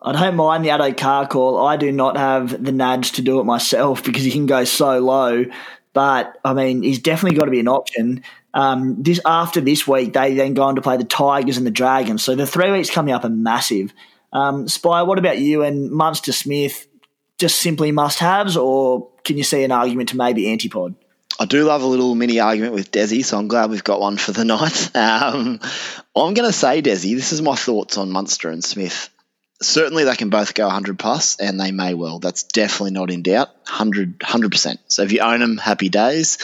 [0.00, 1.64] I don't mind the Addo Carr call.
[1.64, 4.98] I do not have the nudge to do it myself because he can go so
[4.98, 5.44] low.
[5.92, 8.22] But I mean, he's definitely got to be an option.
[8.54, 11.72] Um, this after this week, they then go on to play the Tigers and the
[11.72, 12.22] Dragons.
[12.22, 13.92] So the three weeks coming up are massive.
[14.32, 16.86] Um, Spy, what about you and Munster Smith?
[17.36, 20.94] Just simply must haves, or can you see an argument to maybe antipod?
[21.38, 24.16] I do love a little mini argument with Desi, so I'm glad we've got one
[24.16, 24.94] for the night.
[24.94, 25.58] Um,
[26.14, 29.10] I'm going to say, Desi, this is my thoughts on Munster and Smith.
[29.60, 32.20] Certainly, they can both go 100 plus, and they may well.
[32.20, 33.48] That's definitely not in doubt.
[33.64, 34.78] 100 100%.
[34.86, 36.38] So if you own them, happy days.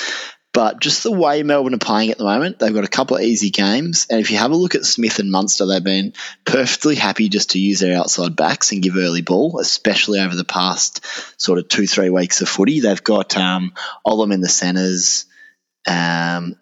[0.53, 3.23] But just the way Melbourne are playing at the moment, they've got a couple of
[3.23, 4.09] easy games.
[4.11, 6.13] And if you have a look at Smith and Munster, they've been
[6.45, 10.45] perfectly happy just to use their outside backs and give early ball, especially over the
[10.45, 11.07] past
[11.41, 12.81] sort of two, three weeks of footy.
[12.81, 13.75] They've got um,
[14.05, 15.27] Olam in the centres.
[15.87, 16.57] Um,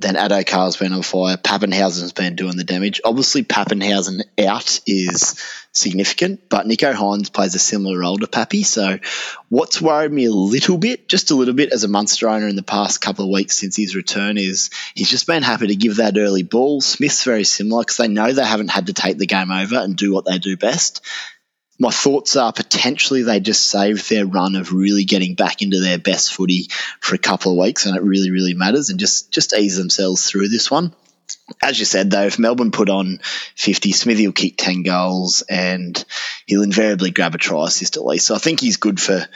[0.00, 1.36] then Addo Carr's been on fire.
[1.36, 3.00] Papenhuyzen's been doing the damage.
[3.04, 5.42] Obviously, Papenhuyzen out is
[5.72, 8.62] significant, but Nicho Hynes plays a similar role to Pappy.
[8.62, 8.98] So,
[9.48, 12.56] what's worried me a little bit, just a little bit, as a Munster owner in
[12.56, 15.96] the past couple of weeks since his return, is he's just been happy to give
[15.96, 16.80] that early ball.
[16.80, 19.96] Smith's very similar because they know they haven't had to take the game over and
[19.96, 21.00] do what they do best
[21.80, 25.98] my thoughts are potentially they just saved their run of really getting back into their
[25.98, 26.68] best footy
[27.00, 30.30] for a couple of weeks, and it really, really matters, and just just ease themselves
[30.30, 30.94] through this one.
[31.62, 33.20] As you said, though, if Melbourne put on
[33.56, 36.02] 50, Smithy will kick 10 goals and
[36.46, 38.26] he'll invariably grab a try assist at least.
[38.26, 39.26] So I think he's good for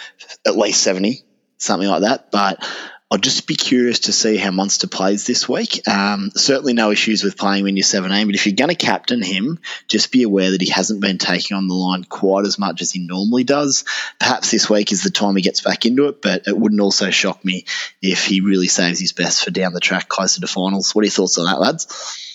[0.47, 1.23] at least 70,
[1.59, 2.31] something like that.
[2.31, 2.67] But
[3.11, 5.87] I'll just be curious to see how Munster plays this week.
[5.87, 9.23] Um, certainly no issues with playing when you're 17, but if you're going to captain
[9.23, 12.83] him, just be aware that he hasn't been taking on the line quite as much
[12.83, 13.85] as he normally does.
[14.19, 17.11] Perhaps this week is the time he gets back into it, but it wouldn't also
[17.11, 17.67] shock me
[18.01, 20.95] if he really saves his best for down the track closer to finals.
[20.95, 22.34] What are your thoughts on that, lads?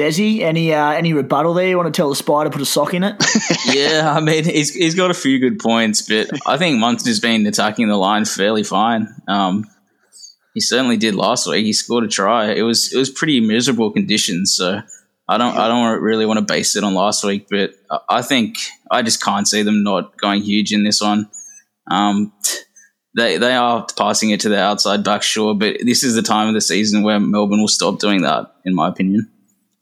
[0.00, 1.68] Desi, any uh, any rebuttal there?
[1.68, 3.22] You want to tell the spider put a sock in it?
[3.66, 7.46] yeah, I mean he's he's got a few good points, but I think Munster's been
[7.46, 9.08] attacking the line fairly fine.
[9.28, 9.66] Um,
[10.54, 11.66] he certainly did last week.
[11.66, 12.52] He scored a try.
[12.52, 14.80] It was it was pretty miserable conditions, so
[15.28, 17.72] I don't I don't really want to base it on last week, but
[18.08, 18.56] I think
[18.90, 21.28] I just can't see them not going huge in this one.
[21.90, 22.32] Um,
[23.14, 26.48] they they are passing it to the outside back, sure, but this is the time
[26.48, 29.30] of the season where Melbourne will stop doing that, in my opinion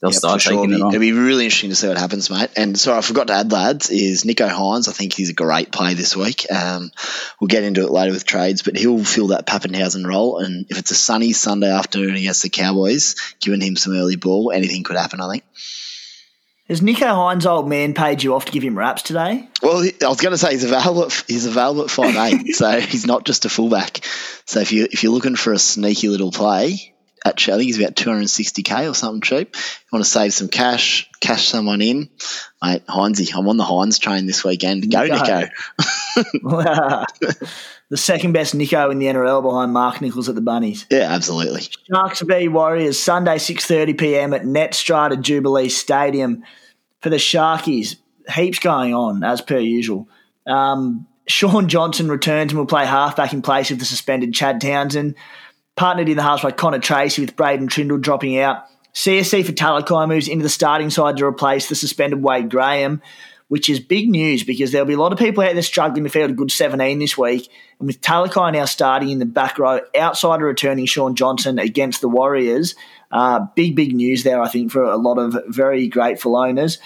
[0.01, 0.73] they'll yep, start taking sure.
[0.73, 0.87] it on.
[0.89, 2.49] It'll be really interesting to see what happens, mate.
[2.55, 4.87] And sorry, I forgot to add, lads, is Nicho Hynes.
[4.87, 6.45] I think he's a great play this week.
[6.51, 6.91] Um,
[7.39, 10.39] we'll get into it later with trades, but he'll fill that Papenhuyzen role.
[10.39, 14.51] And if it's a sunny Sunday afternoon against the Cowboys, giving him some early ball,
[14.51, 15.43] anything could happen, I think.
[16.69, 19.49] Has Nicho Hynes' old man paid you off to give him raps today?
[19.63, 21.05] Well, I was going to say he's available.
[21.05, 24.01] At, he's available at five eight, so he's not just a fullback.
[24.45, 26.93] So if you if you're looking for a sneaky little play,
[27.37, 29.55] I think he's about 260k or something cheap.
[29.55, 32.09] You want to save some cash, cash someone in,
[32.61, 32.85] mate.
[32.87, 34.91] Heinzie, I'm on the Hynes train this weekend.
[34.91, 35.49] Go, Nico.
[37.89, 40.85] the second best Nico in the NRL behind Mark Nicholls at the Bunnies.
[40.89, 41.61] Yeah, absolutely.
[41.91, 44.33] Sharks v Warriors Sunday 6:30 p.m.
[44.33, 46.43] at Netstrata Jubilee Stadium
[47.01, 47.97] for the Sharkies.
[48.33, 50.07] Heaps going on as per usual.
[50.45, 55.15] Um, Shaun Johnson returns and will play halfback in place of the suspended Chad Townsend
[55.79, 58.65] partnered in the halves by Connor Tracey with Braydon Trindall dropping out.
[58.93, 63.01] Siosifa Talakai moves into the starting side to replace the suspended Wade Graham,
[63.47, 66.09] which is big news because there'll be a lot of people out there struggling to
[66.09, 67.49] field a good 17 this week.
[67.79, 72.01] And with Talakai now starting in the back row, outside of returning Shaun Johnson against
[72.01, 72.75] the Warriors,
[73.09, 76.77] uh, big, big news there, I think, for a lot of very grateful owners.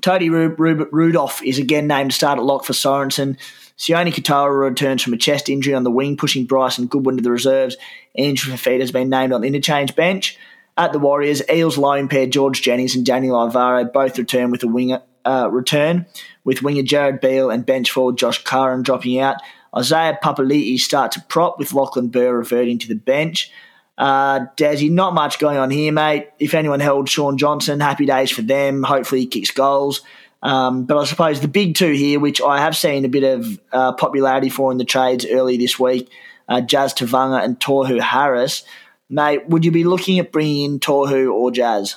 [0.00, 3.36] Toby Rudolf is again named to start at lock for Sorensen.
[3.80, 7.30] Sione Katoa returns from a chest injury on the wing, pushing Bryson Goodwin to the
[7.30, 7.78] reserves.
[8.16, 10.38] Andrew Fifita has been named on the interchange bench.
[10.76, 14.68] At the Warriors, Eels lone pair George Jennings and Daniel Alvaro both return with a
[14.68, 16.06] winger uh, return,
[16.44, 19.36] with winger Jared Beale and bench forward Josh Curran dropping out.
[19.76, 23.52] Isaiah Papali'i starts to prop with Lachlan Burr reverting to the bench.
[23.96, 26.30] Uh, Dazzy, not much going on here, mate.
[26.38, 28.82] If anyone held Shaun Johnson, happy days for them.
[28.82, 30.00] Hopefully he kicks goals.
[30.42, 33.60] Um, but I suppose the big two here, which I have seen a bit of
[33.72, 36.10] uh, popularity for in the trades early this week,
[36.50, 38.64] uh, Jazz Tevaga and Tohu Harris.
[39.08, 41.94] Mate, would you be looking at bringing in Tohu or Jazz?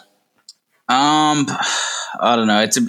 [0.87, 1.47] Um,
[2.19, 2.61] I don't know.
[2.61, 2.87] It's a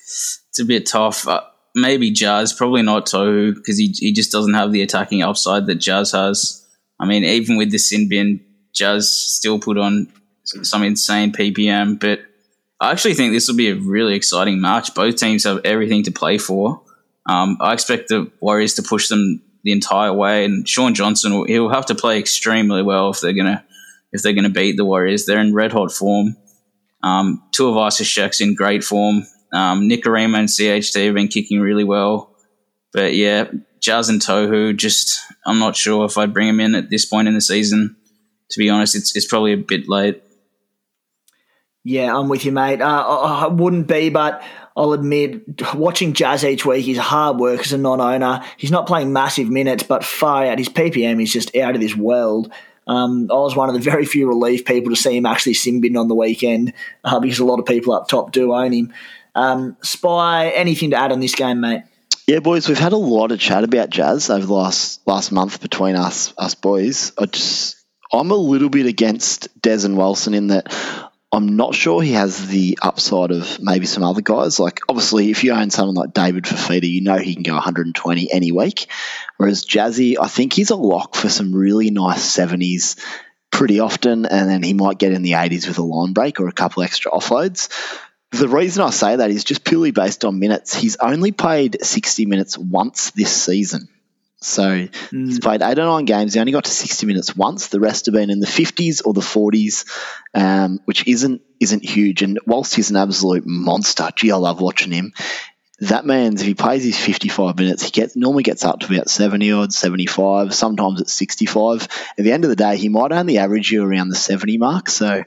[0.00, 1.28] it's a bit tough.
[1.28, 1.42] Uh,
[1.74, 5.76] maybe Jazz, probably not Tohu because he he just doesn't have the attacking upside that
[5.76, 6.66] Jazz has.
[6.98, 8.40] I mean, even with the sin bin,
[8.72, 10.08] Jazz still put on
[10.44, 12.20] some insane PPM, but
[12.80, 14.94] I actually think this will be a really exciting match.
[14.94, 16.80] Both teams have everything to play for.
[17.26, 21.68] Um, I expect the Warriors to push them the entire way, and Shaun Johnson he'll
[21.68, 23.62] have to play extremely well if they're gonna
[24.12, 25.26] if they're gonna beat the Warriors.
[25.26, 26.36] They're in red hot form.
[27.02, 29.24] Um, Tuivasa-Sheck's in great form.
[29.52, 32.34] Um, Nikorima and CHT have been kicking really well,
[32.94, 33.50] but yeah,
[33.80, 34.74] Jazz and Tohu.
[34.74, 37.96] Just I'm not sure if I'd bring them in at this point in the season.
[38.52, 40.22] To be honest, it's it's probably a bit late.
[41.84, 42.80] Yeah, I'm with you, mate.
[42.80, 44.42] Uh, I wouldn't be, but
[44.78, 48.44] I'll admit, watching Jazz each week is hard work as a non-owner.
[48.56, 50.58] He's not playing massive minutes, but far out.
[50.58, 52.52] His PPM is just out of this world.
[52.86, 55.80] Um, I was one of the very few relief people to see him actually sim
[55.80, 58.92] bin on the weekend uh, because a lot of people up top do own him.
[59.34, 61.82] Um, Spy, anything to add on this game, mate?
[62.28, 65.60] Yeah, boys, we've had a lot of chat about Jazz over the last last month
[65.60, 67.12] between us us boys.
[67.18, 70.72] I just I'm a little bit against Des and Wilson in that
[71.30, 74.58] I'm not sure he has the upside of maybe some other guys.
[74.58, 78.32] Like, obviously, if you own someone like David Fifita, you know he can go 120
[78.32, 78.86] any week.
[79.36, 82.98] Whereas Jazzy, I think he's a lock for some really nice 70s
[83.50, 86.48] pretty often, and then he might get in the 80s with a line break or
[86.48, 87.68] a couple extra offloads.
[88.30, 90.74] The reason I say that is just purely based on minutes.
[90.74, 93.88] He's only played 60 minutes once this season.
[94.40, 95.26] So mm.
[95.26, 96.34] he's played eight or nine games.
[96.34, 97.68] He only got to 60 minutes once.
[97.68, 99.84] The rest have been in the 50s or the 40s,
[100.34, 102.22] um, which isn't isn't huge.
[102.22, 105.12] And whilst he's an absolute monster, gee, I love watching him.
[105.80, 109.08] That means if he plays his 55 minutes, he gets normally gets up to about
[109.08, 111.88] 70 odds, 75, sometimes it's 65.
[112.18, 114.88] At the end of the day, he might only average you around the 70 mark.
[114.88, 115.22] So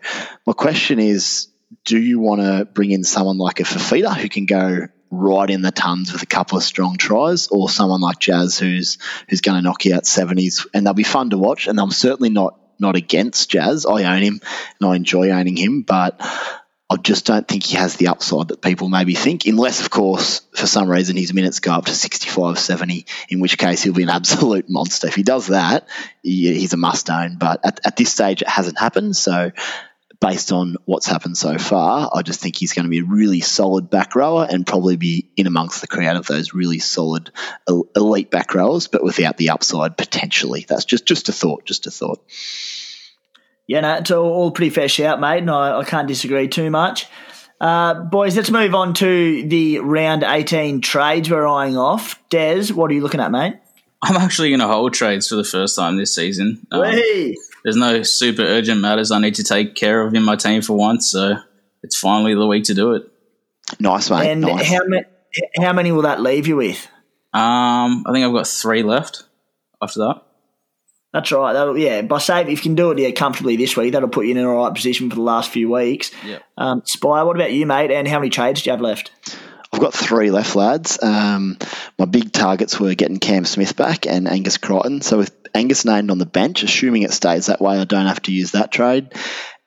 [0.45, 1.47] my question is,
[1.85, 5.61] do you want to bring in someone like a Fifita who can go right in
[5.61, 8.97] the tons with a couple of strong tries, or someone like Jazz who's
[9.29, 11.67] who's going to knock you out seventies, and they'll be fun to watch.
[11.67, 13.85] And I'm certainly not not against Jazz.
[13.85, 14.41] I own him
[14.79, 16.19] and I enjoy owning him, but
[16.91, 20.41] I just don't think he has the upside that people maybe think, unless, of course,
[20.53, 24.03] for some reason his minutes go up to 65, 70, in which case he'll be
[24.03, 25.07] an absolute monster.
[25.07, 25.87] If he does that,
[26.21, 27.37] he's a must own.
[27.37, 29.15] But at, at this stage, it hasn't happened.
[29.15, 29.51] So,
[30.21, 33.41] based on what's happened so far, I just think he's going to be a really
[33.41, 37.31] solid back rower and probably be in amongst the crowd of those really solid
[37.95, 40.65] elite back rowers, but without the upside potentially.
[40.69, 42.23] That's just, just a thought, just a thought.
[43.67, 46.69] Yeah, no, it's all, all pretty fair shout, mate, and I, I can't disagree too
[46.69, 47.07] much.
[47.59, 52.21] Uh, boys, let's move on to the round 18 trades we're eyeing off.
[52.29, 53.55] Des, what are you looking at, mate?
[54.03, 56.65] I'm actually going to hold trades for the first time this season.
[56.71, 56.81] Um,
[57.63, 60.77] there's no super urgent matters I need to take care of in my team for
[60.77, 61.35] once, so
[61.83, 63.03] it's finally the week to do it.
[63.79, 64.29] Nice, mate.
[64.29, 64.67] And nice.
[64.67, 65.05] how, many,
[65.57, 66.87] how many will that leave you with?
[67.33, 69.23] Um, I think I've got three left
[69.81, 70.23] after that.
[71.13, 71.53] That's right.
[71.53, 74.25] That'll, yeah, by save, if you can do it yeah, comfortably this week, that'll put
[74.25, 76.11] you in an all right position for the last few weeks.
[76.25, 76.39] Yeah.
[76.57, 77.91] Um, Spire, what about you, mate?
[77.91, 79.11] And how many trades do you have left?
[79.73, 81.01] I've got three left, lads.
[81.01, 81.57] Um,
[81.97, 85.01] my big targets were getting Cam Smith back and Angus Crichton.
[85.01, 88.21] So with Angus named on the bench, assuming it stays that way, I don't have
[88.23, 89.13] to use that trade.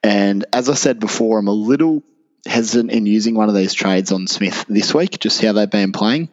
[0.03, 2.03] And as I said before, I'm a little
[2.47, 5.93] hesitant in using one of these trades on Smith this week, just how they've been
[5.93, 6.29] playing.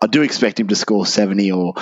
[0.00, 1.74] I do expect him to score 70 or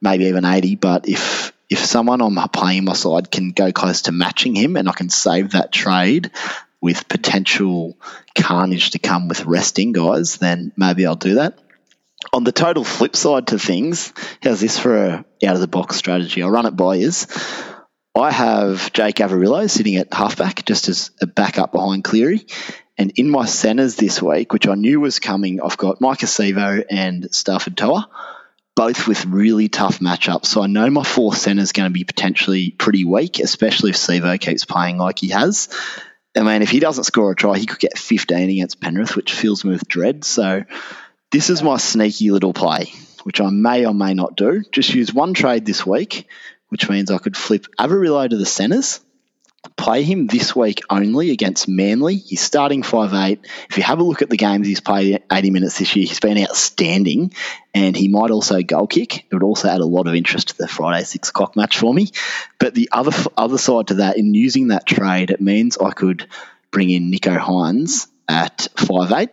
[0.00, 4.02] maybe even 80, but if if someone on my playing my side can go close
[4.02, 6.32] to matching him and I can save that trade
[6.80, 7.98] with potential
[8.34, 11.58] carnage to come with resting guys, then maybe I'll do that.
[12.32, 14.12] On the total flip side to things,
[14.42, 16.42] how's this for a out of the box strategy?
[16.42, 17.10] I'll run it by you.
[18.14, 22.46] I have Jake Averillo sitting at halfback just as a backup behind Cleary.
[22.98, 26.84] And in my centres this week, which I knew was coming, I've got Maika Sivo
[26.90, 28.08] and Stafford Toa
[28.76, 30.46] both with really tough matchups.
[30.46, 33.96] So I know my fourth centre is going to be potentially pretty weak, especially if
[33.96, 35.68] Sivo keeps playing like he has.
[36.36, 39.32] I mean, if he doesn't score a try, he could get 15 against Penrith, which
[39.32, 40.24] fills me with dread.
[40.24, 40.64] So
[41.32, 42.92] this is my sneaky little play,
[43.24, 44.62] which I may or may not do.
[44.70, 46.28] Just use one trade this week,
[46.68, 49.00] which means I could flip Averillo to the centres
[49.76, 52.16] play him this week only against Manly.
[52.16, 53.46] He's starting five eight.
[53.68, 56.20] If you have a look at the games he's played 80 minutes this year, he's
[56.20, 57.32] been outstanding
[57.74, 59.18] and he might also goal kick.
[59.18, 61.92] It would also add a lot of interest to the Friday 6 o'clock match for
[61.92, 62.10] me.
[62.58, 66.26] But the other other side to that, in using that trade, it means I could
[66.70, 69.30] bring in Nicho Hynes at five eight.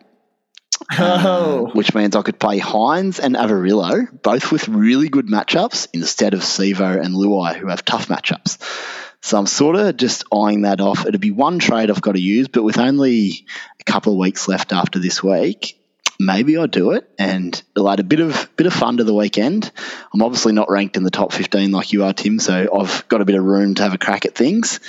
[0.99, 1.67] Oh.
[1.67, 6.33] Um, which means I could play Hynes and Averillo, both with really good matchups, instead
[6.33, 8.57] of Sivo and Luai, who have tough matchups.
[9.21, 11.05] So I'm sort of just eyeing that off.
[11.05, 13.45] It'll be one trade I've got to use, but with only
[13.79, 15.77] a couple of weeks left after this week,
[16.19, 19.13] maybe I'll do it and it'll add a bit of bit of fun to the
[19.13, 19.71] weekend.
[20.13, 23.21] I'm obviously not ranked in the top 15 like you are, Tim, so I've got
[23.21, 24.79] a bit of room to have a crack at things.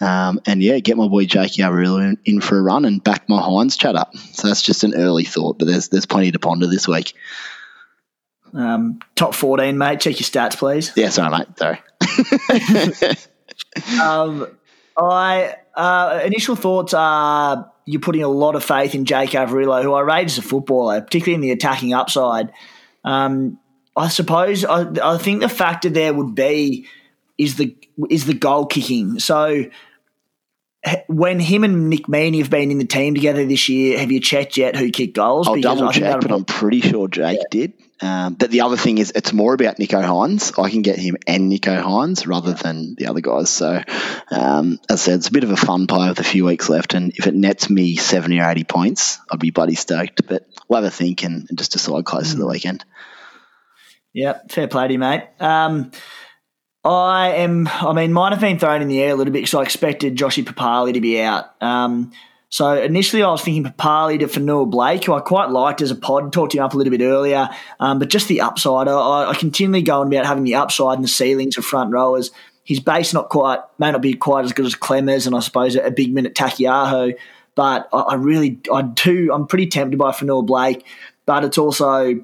[0.00, 3.28] Um, and yeah, get my boy Jakey Averillo in, in, for a run and back
[3.28, 4.16] my Hynes chat up.
[4.16, 7.12] So that's just an early thought, but there's there's plenty to ponder this week.
[8.54, 10.00] Um, top 14, mate.
[10.00, 10.92] Check your stats, please.
[10.96, 11.58] Yeah, sorry, mate.
[11.58, 13.16] Sorry.
[14.00, 14.46] um,
[14.96, 19.94] I uh, initial thoughts are you're putting a lot of faith in Jake Averillo, who
[19.94, 22.52] I rate as a footballer, particularly in the attacking upside.
[23.04, 23.58] Um,
[23.96, 26.86] I suppose I, I think the factor there would be
[27.38, 27.76] is the
[28.08, 29.18] is the goal kicking.
[29.18, 29.64] So
[31.08, 34.20] when him and Nick Meaney have been in the team together this year, have you
[34.20, 35.48] checked yet who kicked goals?
[35.48, 37.44] I'll double check, but I'm pretty sure Jake yeah.
[37.50, 37.72] did.
[38.02, 40.58] Um, but the other thing is, it's more about Nicho Hynes.
[40.58, 43.50] I can get him and Nicho Hynes rather than the other guys.
[43.50, 43.82] So,
[44.30, 46.68] um, as I said, it's a bit of a fun play with a few weeks
[46.68, 46.94] left.
[46.94, 50.26] And if it nets me 70 or 80 points, I'd be bloody stoked.
[50.26, 52.32] But we'll have a think and, and just decide close mm.
[52.32, 52.52] to the mm.
[52.52, 52.84] weekend.
[54.12, 55.24] Yeah, fair play to you, mate.
[55.38, 55.92] Um,
[56.82, 59.54] I am, I mean, mine have been thrown in the air a little bit because
[59.54, 61.54] I expected Joshy Papalii to be out.
[61.62, 62.12] Um,
[62.50, 66.32] so initially, I was thinking Papalii to Fonua-Blake, who I quite liked as a pod.
[66.32, 67.48] Talked him up a little bit earlier,
[67.78, 68.88] um, but just the upside.
[68.88, 72.32] I, I continually go on about having the upside and the ceilings of front rowers.
[72.64, 75.76] His base not quite may not be quite as good as Clemens, and I suppose
[75.76, 77.14] a big minute Taukei'aho.
[77.54, 80.84] But I, I really, I do, I'm pretty tempted by Fonua-Blake,
[81.26, 82.20] but it's also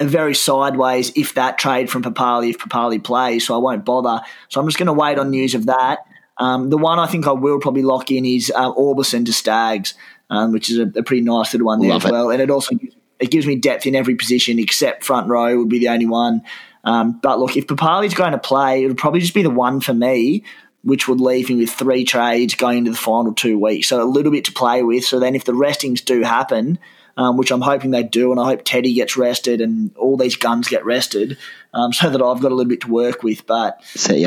[0.00, 4.22] a very sideways if that trade from Papalii if Papalii plays, so I won't bother.
[4.48, 6.00] So I'm just going to wait on news of that.
[6.42, 9.94] Um, the one I think I will probably lock in is uh, Aubusson to Staggs,
[10.28, 12.30] um, which is a, a, pretty nice little one there Love as well.
[12.30, 12.34] It.
[12.34, 12.76] And it also
[13.20, 16.42] it gives me depth in every position except front row would be the only one.
[16.82, 19.78] Um, but look, if Papalii's going to play, it would probably just be the one
[19.78, 20.42] for me,
[20.82, 23.86] which would leave me with three trades going into the final two weeks.
[23.86, 25.04] So a little bit to play with.
[25.04, 26.80] So then if the restings do happen,
[27.16, 30.34] um, which I'm hoping they do, and I hope Teddy gets rested and all these
[30.34, 31.38] guns get rested,
[31.72, 33.46] um, so that I've got a little bit to work with.
[33.46, 33.80] But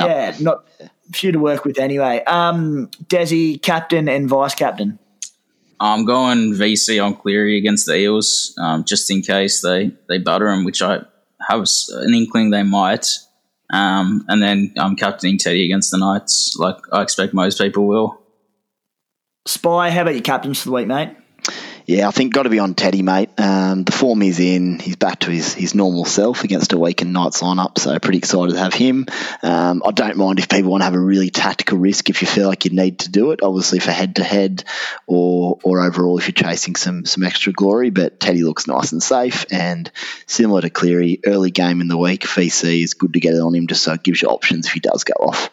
[0.05, 0.65] yeah, not
[1.13, 2.23] few to work with anyway.
[2.25, 4.99] Um, Desi, captain and vice captain.
[5.79, 10.49] I'm going VC on Cleary against the Eels, um, just in case they they butter
[10.49, 11.01] him, which I
[11.49, 13.07] have an inkling they might.
[13.71, 18.21] Um, and then I'm captaining Teddy against the Knights, like I expect most people will.
[19.47, 21.15] Spy, how about your captains for the week, mate?
[21.87, 23.29] Yeah, I think got to be on Teddy, mate.
[23.37, 24.79] Um, the form is in.
[24.79, 28.53] He's back to his, his normal self against a weakened Knights lineup, so pretty excited
[28.53, 29.05] to have him.
[29.43, 32.27] Um, I don't mind if people want to have a really tactical risk if you
[32.27, 34.63] feel like you need to do it, obviously for head to head
[35.05, 37.91] or or overall if you're chasing some some extra glory.
[37.91, 39.91] But Teddy looks nice and safe, and
[40.25, 43.53] similar to Cleary, early game in the week, VC is good to get it on
[43.53, 45.51] him just so it gives you options if he does go off.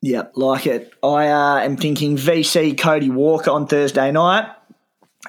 [0.00, 0.94] Yep, like it.
[1.02, 4.50] I uh, am thinking VC Cody Walker on Thursday night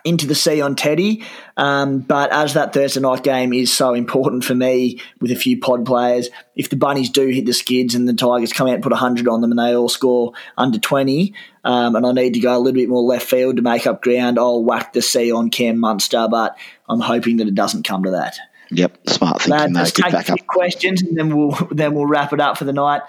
[0.05, 1.23] into the sea on Teddy.
[1.57, 5.59] Um, but as that Thursday night game is so important for me with a few
[5.59, 8.83] pod players, if the Bunnies do hit the skids and the Tigers come out and
[8.83, 11.33] put 100 on them and they all score under 20,
[11.63, 14.01] um, and I need to go a little bit more left field to make up
[14.01, 18.03] ground, I'll whack the sea on Cam Munster, but I'm hoping that it doesn't come
[18.03, 18.37] to that.
[18.71, 19.73] Yep, smart thinking.
[19.73, 22.63] Lads, let's take a few questions and then we'll then we'll wrap it up for
[22.63, 23.01] the night.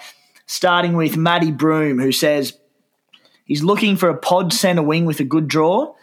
[0.47, 2.59] Starting with Matty Broom, who says
[3.45, 5.95] he's looking for a pod centre wing with a good draw.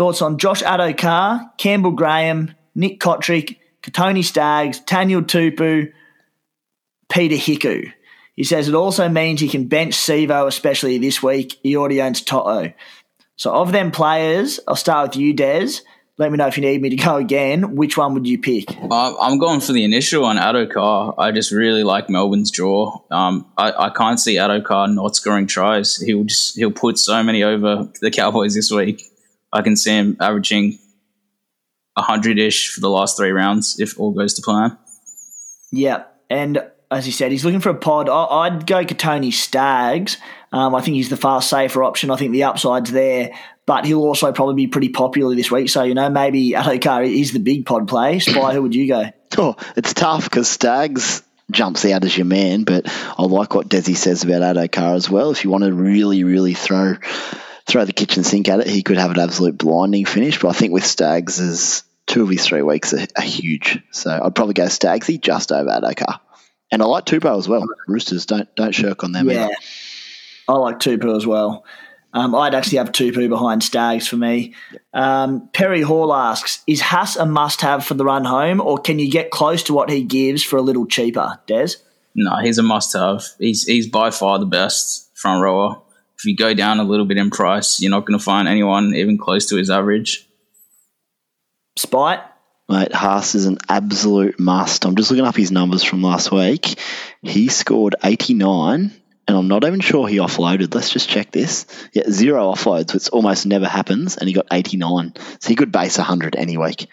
[0.00, 5.92] Thoughts on Josh Addo-Carr, Campbell Graham, Nick Cotric, Kotoni Staggs, Daniel Tupou,
[7.10, 7.92] Peter Hiku.
[8.34, 11.58] He says it also means he can bench Sivo, especially this week.
[11.62, 12.72] He already owns Toto.
[13.36, 15.82] So, of them players, I'll start with you, Des.
[16.16, 17.76] Let me know if you need me to go again.
[17.76, 18.74] Which one would you pick?
[18.90, 21.14] I'm going for the initial on Addo-Carr.
[21.18, 23.02] I just really like Melbourne's draw.
[23.10, 25.98] Um, I, I can't see Addo-Carr not scoring tries.
[25.98, 29.02] He'll just he'll put so many over the Cowboys this week.
[29.52, 30.78] I can see him averaging
[31.96, 34.78] hundred ish for the last three rounds if all goes to plan.
[35.70, 38.08] Yeah, and as he said, he's looking for a pod.
[38.08, 40.16] I'd go Kotoni Staggs.
[40.52, 42.10] Um, I think he's the far safer option.
[42.10, 43.32] I think the upside's there,
[43.66, 45.70] but he'll also probably be pretty popular this week.
[45.70, 48.18] So, you know, maybe Addo-Carr is the big pod play.
[48.18, 49.10] Spy, who would you go?
[49.38, 51.22] Oh, it's tough because Staggs
[51.52, 52.86] jumps out as your man, but
[53.16, 55.30] I like what Desi says about Addo-Carr as well.
[55.30, 56.96] If you want to really, really throw
[57.70, 60.40] throw the kitchen sink at it, he could have an absolute blinding finish.
[60.40, 63.80] But I think with Staggs, is two of his three weeks are, are huge.
[63.90, 66.20] So I'd probably go Staggsy just over Addo-Carr.
[66.72, 67.64] And I like Tupou as well.
[67.88, 69.46] Roosters don't don't shirk on them yeah.
[69.46, 69.54] either.
[70.48, 71.64] I like Tupou as well.
[72.12, 74.54] Um, I'd actually have Tupou behind Staggs for me.
[74.92, 79.08] Um, Perry Hall asks, is Haas a must-have for the run home, or can you
[79.08, 81.74] get close to what he gives for a little cheaper, Des?
[82.16, 83.24] No, he's a must-have.
[83.38, 85.80] He's he's by far the best front rower
[86.20, 88.94] if you go down a little bit in price, you're not going to find anyone
[88.94, 90.28] even close to his average.
[91.78, 92.20] Spite?
[92.68, 94.84] Mate, Haas is an absolute must.
[94.84, 96.78] I'm just looking up his numbers from last week.
[97.22, 98.92] He scored 89,
[99.28, 100.74] and I'm not even sure he offloaded.
[100.74, 101.64] Let's just check this.
[101.94, 105.14] Yeah, zero offloads, which almost never happens, and he got 89.
[105.40, 106.86] So he could base 100 any week.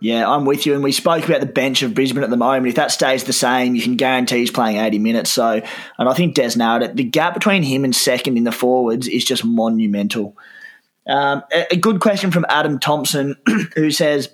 [0.00, 0.74] Yeah, I'm with you.
[0.74, 2.68] And we spoke about the bench of Brisbane at the moment.
[2.68, 5.30] If that stays the same, you can guarantee he's playing 80 minutes.
[5.30, 5.60] So,
[5.98, 6.96] and I think Des nailed it.
[6.96, 10.36] The gap between him and second in the forwards is just monumental.
[11.08, 13.34] Um, a, good question from Adam Thompson,
[13.74, 14.28] who says,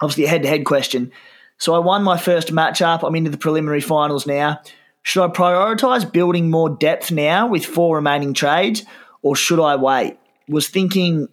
[0.00, 1.12] obviously a head to head question.
[1.58, 3.06] So I won my first matchup.
[3.06, 4.60] I'm into the preliminary finals now.
[5.02, 8.84] Should I prioritise building more depth now with four remaining trades,
[9.22, 10.18] or should I wait?
[10.48, 11.28] Was thinking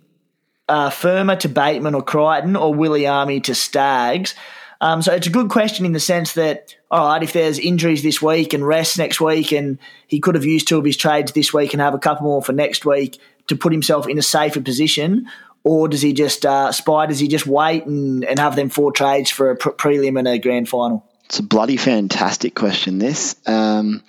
[0.68, 4.36] uh, Fermor to Bateman or Crichton or Williami to Staggs?
[4.82, 8.03] Um, so it's a good question in the sense that, all right, if there's injuries
[8.03, 11.32] this week and rest next week, and he could have used two of his trades
[11.32, 14.22] this week and have a couple more for next week to put himself in a
[14.22, 15.28] safer position,
[15.63, 17.05] or does he just uh, spy?
[17.05, 20.28] Does he just wait and, and have them four trades for a pre- prelim and
[20.28, 21.05] a grand final?
[21.26, 22.99] It's a bloody fantastic question.
[22.99, 24.03] This um,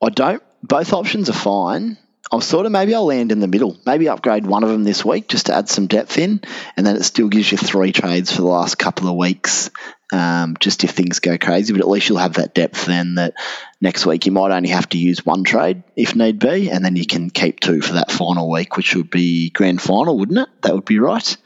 [0.00, 0.42] I don't.
[0.62, 1.98] Both options are fine.
[2.32, 3.76] I'm sort of maybe I'll land in the middle.
[3.84, 6.40] Maybe upgrade one of them this week just to add some depth in,
[6.78, 9.68] and then it still gives you three trades for the last couple of weeks,
[10.14, 11.74] um, just if things go crazy.
[11.74, 13.34] But at least you'll have that depth then that
[13.82, 16.96] next week you might only have to use one trade if need be, and then
[16.96, 20.48] you can keep two for that final week, which would be grand final, wouldn't it?
[20.62, 21.36] That would be right.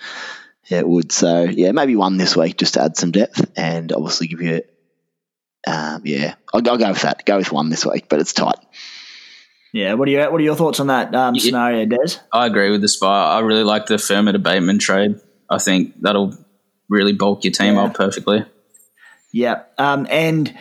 [0.66, 1.11] Yeah, it would.
[1.11, 4.62] So yeah, maybe one this week just to add some depth, and obviously give you.
[5.66, 7.26] Um, yeah, I'll, I'll go with that.
[7.26, 8.59] Go with one this week, but it's tight.
[9.77, 12.16] Yeah, what are your what are your thoughts on that um, yeah, scenario, Des?
[12.33, 13.35] I agree with the spy.
[13.35, 15.20] I really like the Fermor to Bateman trade.
[15.51, 16.35] I think that'll
[16.89, 17.83] really bulk your team yeah.
[17.83, 18.47] up perfectly.
[19.33, 20.57] Yeah, um, and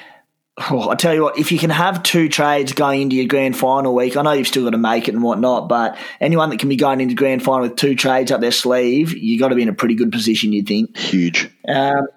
[0.57, 3.57] Oh, I tell you what, if you can have two trades going into your grand
[3.57, 6.59] final week, I know you've still got to make it and whatnot, but anyone that
[6.59, 9.55] can be going into grand final with two trades up their sleeve, you got to
[9.55, 10.97] be in a pretty good position, you'd think.
[10.97, 11.49] Huge.
[11.67, 12.07] Um,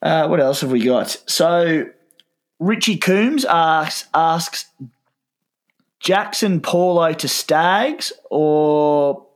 [0.00, 1.22] uh, what else have we got?
[1.26, 1.86] So
[2.58, 4.66] Richie Coombs asks, asks
[6.04, 9.26] Jaxson Paulo to Staggs or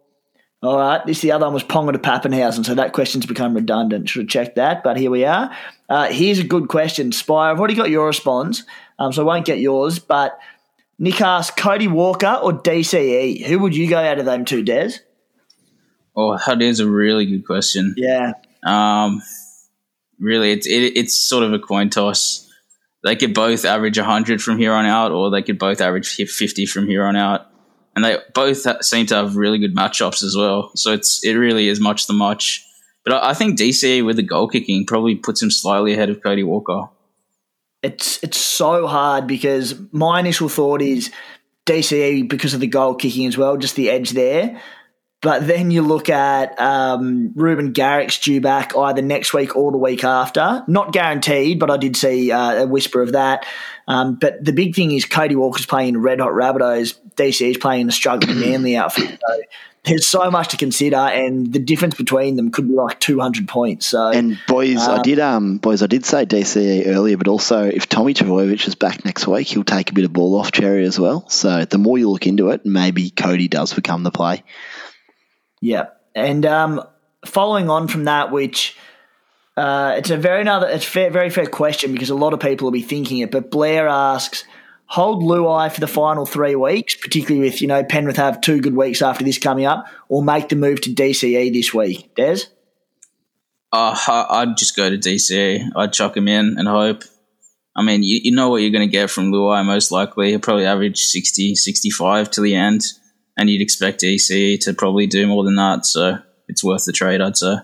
[0.60, 4.08] all right, this the other one was Ponga to Papenhuyzen, so that question's become redundant.
[4.08, 5.54] Should have checked that, but here we are.
[5.88, 7.52] Uh, here's a good question, Spire.
[7.52, 8.64] I've already got your response,
[8.98, 10.00] um, so I won't get yours.
[10.00, 10.36] But
[10.98, 13.46] Nick asked Cody Walker or DCE.
[13.46, 14.94] Who would you go out of them two, Des?
[16.16, 17.94] Oh, that is a really good question.
[17.96, 18.32] Yeah.
[18.64, 19.22] Um,
[20.18, 22.47] really, it's it, it's sort of a coin toss.
[23.04, 26.66] They could both average 100 from here on out, or they could both average 50
[26.66, 27.48] from here on out
[27.98, 30.70] and they both seem to have really good matchups as well.
[30.76, 32.64] So it's it really is much the much.
[33.04, 36.22] But I, I think DCE with the goal kicking probably puts him slightly ahead of
[36.22, 36.88] Cody Walker.
[37.82, 41.10] It's it's so hard because my initial thought is
[41.66, 44.62] DCE because of the goal kicking as well, just the edge there.
[45.20, 49.78] But then you look at um, Reuben Garrick's due back either next week or the
[49.78, 50.62] week after.
[50.68, 53.44] Not guaranteed, but I did see uh, a whisper of that.
[53.88, 56.98] Um, but the big thing is Cody Walker's playing Red Hot Rabbitohs.
[57.16, 59.18] DC is playing the struggling Manly outfit.
[59.26, 59.40] So
[59.84, 63.86] there's so much to consider, and the difference between them could be like 200 points.
[63.86, 67.64] So and boys, um, I did um boys, I did say DCE earlier, but also
[67.64, 70.84] if Tommy Trbojevic is back next week, he'll take a bit of ball off Cherry
[70.84, 71.28] as well.
[71.28, 74.44] So the more you look into it, maybe Cody does become the play.
[75.60, 76.82] Yeah, and um,
[77.24, 78.76] following on from that, which
[79.56, 82.66] uh, it's a very another it's fair, very fair question because a lot of people
[82.66, 83.30] will be thinking it.
[83.30, 84.44] But Blair asks,
[84.86, 88.76] hold Luai for the final three weeks, particularly with you know Penrith have two good
[88.76, 92.14] weeks after this coming up, or make the move to DCE this week.
[92.14, 92.42] Des.
[93.70, 95.70] Uh, I'd just go to DCE.
[95.76, 97.02] I'd chuck him in and hope.
[97.76, 100.30] I mean, you, you know what you're going to get from Luai most likely.
[100.30, 102.82] He'll probably average 60, 65 to the end
[103.38, 105.86] and you'd expect DC to probably do more than that.
[105.86, 106.18] So
[106.48, 107.56] it's worth the trade, I'd say.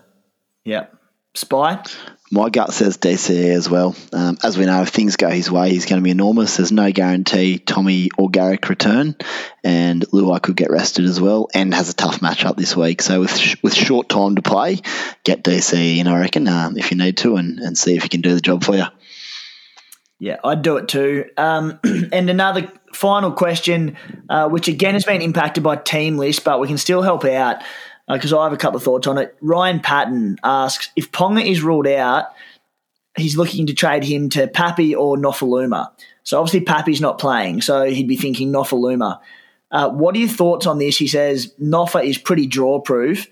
[0.63, 0.87] Yeah.
[1.35, 1.83] Spy?
[2.31, 3.95] My gut says DCE as well.
[4.11, 6.57] Um, as we know, if things go his way, he's going to be enormous.
[6.57, 9.15] There's no guarantee Tommy or Garrick return,
[9.63, 13.03] and Luai could get rested as well, and has a tough matchup this week.
[13.03, 14.79] So with sh- with short time to play,
[15.23, 18.09] get DCE in, I reckon, um, if you need to, and, and see if he
[18.09, 18.85] can do the job for you.
[20.19, 21.25] Yeah, I'd do it too.
[21.37, 23.97] Um, and another final question,
[24.29, 27.57] uh, which again has been impacted by team list, but we can still help out
[28.07, 29.35] because uh, I have a couple of thoughts on it.
[29.41, 32.27] Ryan Patton asks if Ponga is ruled out,
[33.17, 35.91] he's looking to trade him to Pappy or Nofoaluma.
[36.23, 39.19] So obviously Pappy's not playing, so he'd be thinking Nofoaluma.
[39.71, 40.97] Uh, what are your thoughts on this?
[40.97, 43.27] He says Nofa is pretty draw proof.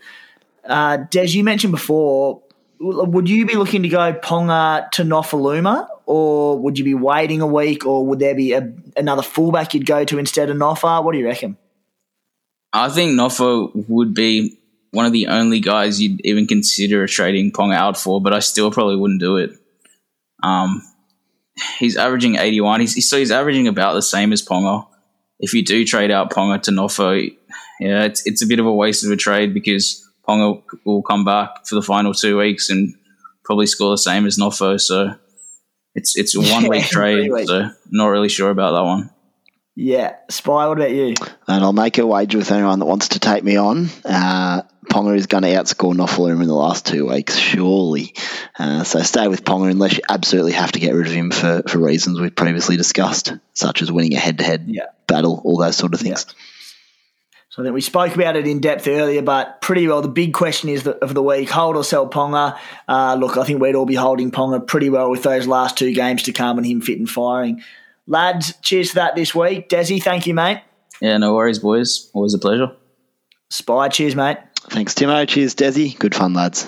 [0.66, 2.42] Uh, Des, you mentioned before,
[2.84, 7.48] would you be looking to go Ponga to Nofoaluma or would you be waiting a
[7.48, 11.04] week, or would there be a, another fullback you'd go to instead of Noffa?
[11.04, 11.58] What do you reckon?
[12.74, 14.60] I think Noffa would be
[14.92, 18.72] one of the only guys you'd even consider trading Ponga out for, but I still
[18.72, 19.52] probably wouldn't do it.
[20.42, 20.82] Um,
[21.80, 22.82] he's averaging 81.
[22.82, 24.86] He's, so he's averaging about the same as Ponga.
[25.40, 27.36] If you do trade out Ponga to Noffa,
[27.80, 31.26] yeah, it's, it's a bit of a waste of a trade because Ponga will come
[31.26, 32.96] back for the final two weeks and
[33.44, 34.80] probably score the same as Noffa.
[34.80, 35.16] So
[35.96, 39.10] it's it's a one week trade, so not really sure about that one.
[39.76, 40.68] Yeah, Spy.
[40.68, 41.16] What about you?
[41.48, 43.90] And I'll make a wager with anyone that wants to take me on.
[44.06, 48.14] Uh, Ponga is going to outscore Nofoaluma in the last two weeks, surely.
[48.58, 51.64] Uh, so stay with Ponga unless you absolutely have to get rid of him for,
[51.68, 54.72] for reasons we've previously discussed, such as winning a head to head
[55.08, 56.28] battle, all those sort of things.
[56.28, 56.34] Yeah.
[57.54, 60.34] So I think we spoke about it in depth earlier, but pretty well the big
[60.34, 62.58] question is the, of the week: hold or sell Ponga.
[62.88, 65.94] Uh, look, I think we'd all be holding Ponga pretty well with those last two
[65.94, 67.62] games to come and him fit and firing.
[68.08, 69.70] Lads, cheers for that this week.
[69.70, 70.64] Desi, thank you, mate.
[71.00, 72.10] Yeah, no worries, boys.
[72.14, 72.72] Always a pleasure.
[73.52, 74.40] Spy, cheers, mate.
[74.72, 75.28] Thanks, Timo.
[75.28, 75.96] Cheers, Desi.
[76.00, 76.68] Good fun, lads.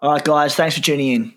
[0.00, 0.54] All right, guys.
[0.54, 1.34] Thanks for tuning in.